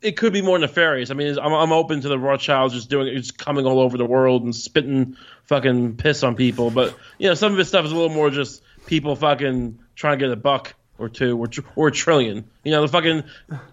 [0.00, 1.10] it could be more nefarious.
[1.10, 4.04] I mean, I'm, I'm open to the Rothschilds just doing just coming all over the
[4.04, 6.70] world and spitting fucking piss on people.
[6.70, 10.18] But you know, some of this stuff is a little more just people fucking trying
[10.18, 12.48] to get a buck or two or tr- or a trillion.
[12.64, 13.24] You know, the fucking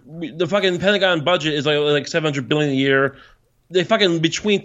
[0.05, 3.17] the fucking Pentagon budget is like like 700 billion a year.
[3.69, 4.61] They fucking between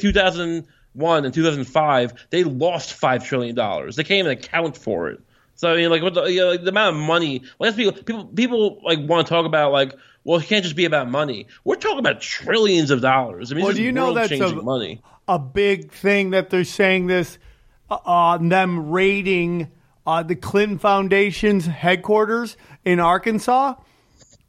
[0.95, 3.97] 2001 in 2005, they lost five trillion dollars.
[3.97, 5.21] They can't even account for it.
[5.55, 7.43] So I mean, like what the, you know, like the amount of money.
[7.59, 9.95] Like that's people people people like want to talk about like.
[10.23, 11.47] Well, it can't just be about money.
[11.65, 13.51] We're talking about trillions of dollars.
[13.51, 15.01] I mean, Well, do you know that's a- money.
[15.27, 17.39] a big thing that they're saying this
[17.91, 19.71] uh, on them raiding
[20.07, 23.77] uh, the Clinton Foundation's headquarters in Arkansas.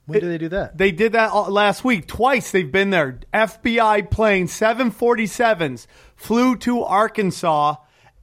[0.07, 0.77] When do they do that?
[0.77, 2.05] They did that last week.
[2.05, 3.21] Twice they've been there.
[3.33, 5.87] FBI plane 747s
[6.21, 7.75] flew to Arkansas,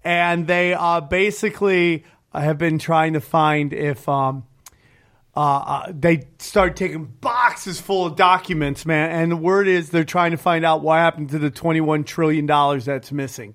[0.05, 4.45] and they uh, basically have been trying to find if um,
[5.37, 9.11] uh, uh, they started taking boxes full of documents, man.
[9.11, 12.47] And the word is they're trying to find out what happened to the 21 trillion
[12.47, 13.55] dollars that's missing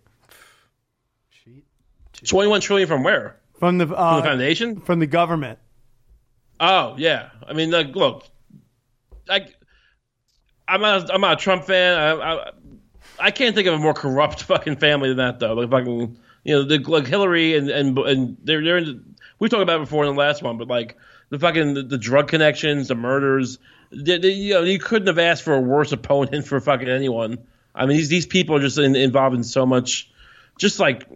[2.25, 3.37] 21 trillion from where?
[3.59, 4.81] from the, From uh, the foundation?
[4.81, 5.59] from the government.
[6.59, 8.25] Oh yeah, I mean, like, look,
[9.27, 9.55] like,
[10.67, 11.97] I'm not, I'm not a Trump fan.
[11.97, 12.51] I, I,
[13.19, 15.53] I can't think of a more corrupt fucking family than that, though.
[15.53, 18.85] Like fucking, you know, the, like Hillary and and and they're they're in.
[18.85, 19.03] The,
[19.39, 20.97] we talked about it before in the last one, but like
[21.29, 23.59] the fucking the, the drug connections, the murders.
[23.91, 27.39] They, they, you know, you couldn't have asked for a worse opponent for fucking anyone.
[27.75, 30.11] I mean, these these people are just in, involved in so much,
[30.59, 31.07] just like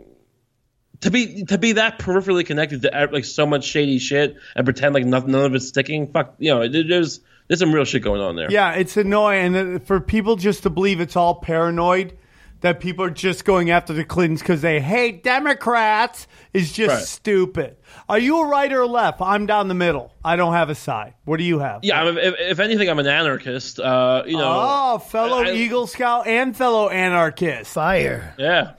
[1.02, 4.94] to be to be that peripherally connected to like so much shady shit and pretend
[4.96, 6.12] like nothing, none of it's sticking.
[6.12, 8.52] Fuck, you know, there- there's there's some real shit going on there.
[8.52, 9.56] Yeah, it's annoying.
[9.56, 12.18] And uh, for people just to believe it's all paranoid,
[12.62, 17.04] that people are just going after the Clintons because they hate Democrats is just Right.
[17.04, 17.78] stupid.
[18.10, 19.22] Are you a right or a left?
[19.22, 20.12] I'm down the middle.
[20.26, 21.14] I don't have a side.
[21.26, 21.82] What do you have?
[21.84, 23.80] Yeah, I'm, if, if anything, I'm an anarchist.
[23.80, 24.52] Uh, you know.
[24.52, 27.72] Oh, fellow I- Eagle Scout and fellow anarchist.
[27.74, 28.34] Fire.
[28.40, 28.72] Yeah.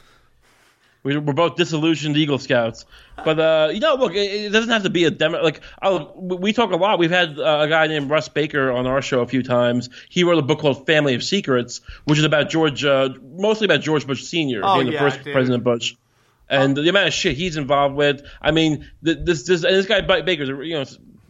[1.08, 2.84] We, we're both disillusioned Eagle Scouts.
[3.16, 5.42] But uh, you know, look, it, it doesn't have to be a demo.
[5.42, 6.98] Like I'll, we talk a lot.
[6.98, 9.88] We've had uh, a guy named Russ Baker on our show a few times.
[10.08, 13.80] He wrote a book called Family of Secrets, which is about George, uh, mostly about
[13.80, 15.32] George Bush Senior, Oh, being the yeah, first dude.
[15.32, 15.96] President Bush.
[16.50, 18.22] And the amount of shit he's involved with.
[18.40, 20.84] I mean, this this and this guy Ba- Baker's you know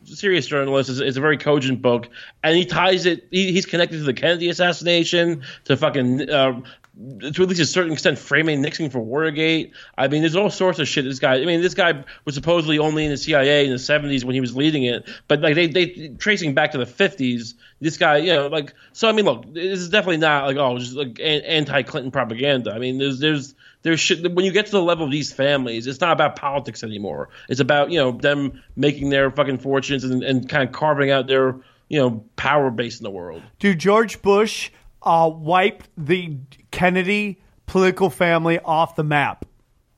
[0.05, 0.91] serious journalist.
[0.91, 2.09] It's, it's a very cogent book,
[2.43, 3.27] and he ties it.
[3.31, 6.29] He, he's connected to the Kennedy assassination, to fucking.
[6.31, 6.61] Uh,
[6.99, 9.73] to at least a certain extent, framing Nixon for Watergate.
[9.97, 11.05] I mean, there's all sorts of shit.
[11.05, 11.37] This guy.
[11.37, 14.41] I mean, this guy was supposedly only in the CIA in the 70s when he
[14.41, 17.55] was leading it, but like they, they tracing back to the 50s.
[17.81, 19.09] This guy, you know, like so.
[19.09, 22.73] I mean, look, this is definitely not like oh, just like an- anti-Clinton propaganda.
[22.73, 25.87] I mean, there's there's there's shit when you get to the level of these families,
[25.87, 27.29] it's not about politics anymore.
[27.49, 31.29] It's about you know them making their fucking fortunes and, and kind of carving out
[31.29, 31.57] their
[31.89, 33.43] you know power base in the world.
[33.61, 34.71] Dude, George Bush
[35.09, 36.37] uh, wiped the
[36.71, 39.45] Kennedy political family off the map.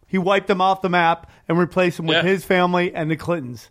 [0.07, 2.23] He wiped them off the map and replaced them with Yeah.
[2.23, 3.71] his family and the Clintons.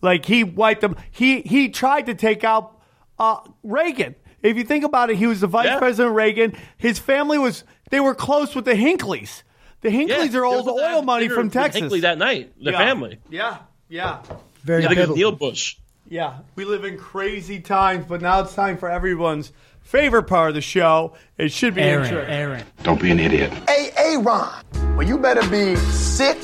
[0.00, 0.96] Like he wiped them.
[1.10, 2.80] He he tried to take out
[3.18, 4.14] uh, Reagan.
[4.42, 5.78] If you think about it, he was the vice Yeah.
[5.78, 6.54] president Reagan.
[6.76, 9.42] His family was they were close with the Hinckleys.
[9.80, 11.80] The Hinckleys are old there was a- oil money from Texas.
[11.80, 12.78] Hinckley that night, the Yeah.
[12.78, 13.18] family.
[13.30, 13.58] Yeah,
[13.88, 14.18] yeah.
[14.64, 15.16] Very I think it was biblical.
[15.16, 15.76] Neil Bush.
[16.08, 19.52] Yeah, we live in crazy times, but now it's time for everyone's
[19.88, 21.14] favorite part of the show.
[21.38, 22.22] It should be Aaron, intro.
[22.22, 22.62] Aaron.
[22.82, 23.50] Don't be an idiot.
[23.66, 24.96] Hey, Aaron.
[24.96, 26.38] Well, you better be sick,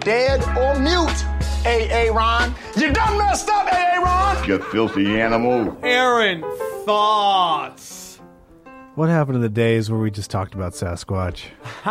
[0.00, 1.20] dead, or mute.
[1.62, 2.52] Hey, Aaron.
[2.76, 4.48] You done messed up, hey, Aaron.
[4.48, 5.78] You filthy animal.
[5.84, 6.42] Aaron,
[6.84, 7.99] thoughts.
[8.96, 11.44] What happened to the days where we just talked about Sasquatch?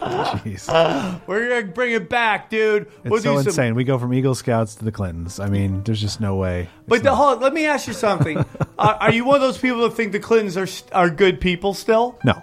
[0.00, 1.20] Jeez.
[1.26, 2.82] We're gonna bring it back, dude.
[3.02, 3.46] It's we'll so do some.
[3.48, 3.74] insane.
[3.74, 5.40] We go from Eagle Scouts to the Clintons.
[5.40, 6.68] I mean, there's just no way.
[6.86, 8.38] But the whole, let me ask you something.
[8.38, 8.46] are,
[8.78, 11.74] uh, are you one of those people that think the Clintons are are good people
[11.74, 12.18] still?
[12.24, 12.40] no,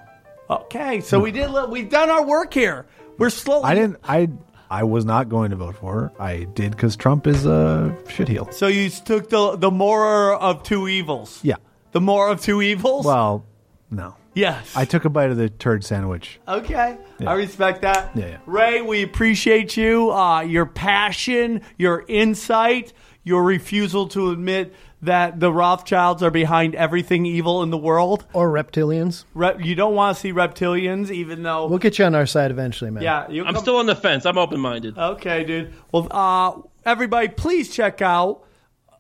[0.50, 1.50] Okay, so we did.
[1.70, 2.86] We've done our work here.
[3.18, 3.64] We're slowly.
[3.66, 3.98] I didn't.
[4.04, 4.30] I
[4.70, 6.12] I was not going to vote for her.
[6.20, 8.54] I did because Trump is a shitheel.
[8.54, 11.40] So you took the the more of two evils.
[11.42, 11.56] Yeah.
[11.92, 13.06] The more of two evils.
[13.06, 13.46] Well,
[13.90, 14.16] no.
[14.34, 14.76] yes.
[14.76, 16.40] I took a bite of the turd sandwich.
[16.48, 17.32] Okay, Yeah.
[17.32, 18.12] I respect that.
[18.16, 18.38] Yeah, yeah.
[18.46, 25.52] Ray, we appreciate you, uh, your passion, your insight, your refusal to admit that the
[25.54, 28.26] Rothschilds are behind everything evil in the world.
[28.34, 29.26] Or reptilians.
[29.34, 31.68] Rep- you don't want to see reptilians, even though.
[31.68, 33.04] We'll get you on our side eventually, man.
[33.04, 34.26] yeah, you I'm come- still on the fence.
[34.26, 34.98] I'm open minded.
[34.98, 35.74] Okay, dude.
[35.92, 38.44] Well, uh, everybody, please check out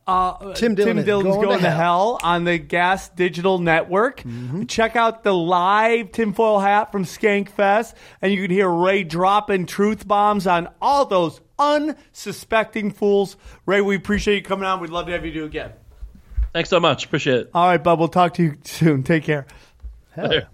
[0.07, 2.17] uh, Tim Dillon Tim is Dillon's Going Going, to to Hell.
[2.17, 4.21] Hell on the Gas Digital Network.
[4.21, 4.63] Mm-hmm.
[4.65, 10.07] Check out the live tinfoil hat from Skankfest, and you can hear Ray dropping truth
[10.07, 13.35] bombs on all those unsuspecting fools.
[13.65, 14.79] Ray, we appreciate you coming on.
[14.79, 15.73] We'd love to have you do it again.
[16.53, 17.05] Thanks so much.
[17.05, 17.51] Appreciate it.
[17.53, 17.99] All right, bub.
[17.99, 19.03] We'll talk to you soon.
[19.03, 19.45] Take care.
[20.11, 20.45] Hell yeah.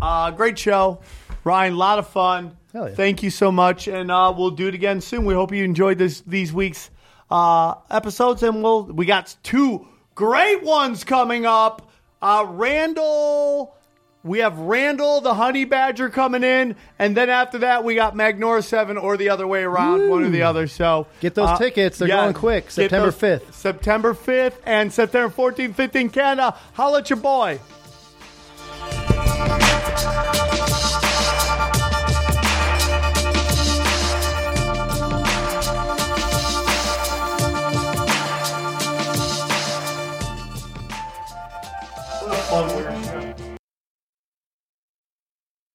[0.00, 1.00] Uh, great show,
[1.44, 1.74] Ryan.
[1.74, 2.56] A lot of fun.
[2.72, 2.94] Hell yeah.
[2.96, 5.24] Thank you so much, and uh, we'll do it again soon.
[5.24, 6.90] We hope you enjoyed this these weeks
[7.32, 11.90] uh, episodes, and we'll we got two great ones coming up.
[12.20, 13.74] Uh, Randall,
[14.22, 18.62] we have Randall the Honey Badger coming in, and then after that we got Magnora
[18.62, 20.66] Seven or the other way around, one or the other.
[20.66, 21.98] So Get those uh, tickets.
[21.98, 22.70] They're going quick.
[22.70, 23.50] September 5th.
[23.54, 26.56] September fifth, and September 14th, 15th, Canada.
[26.74, 27.58] Holla at your boy.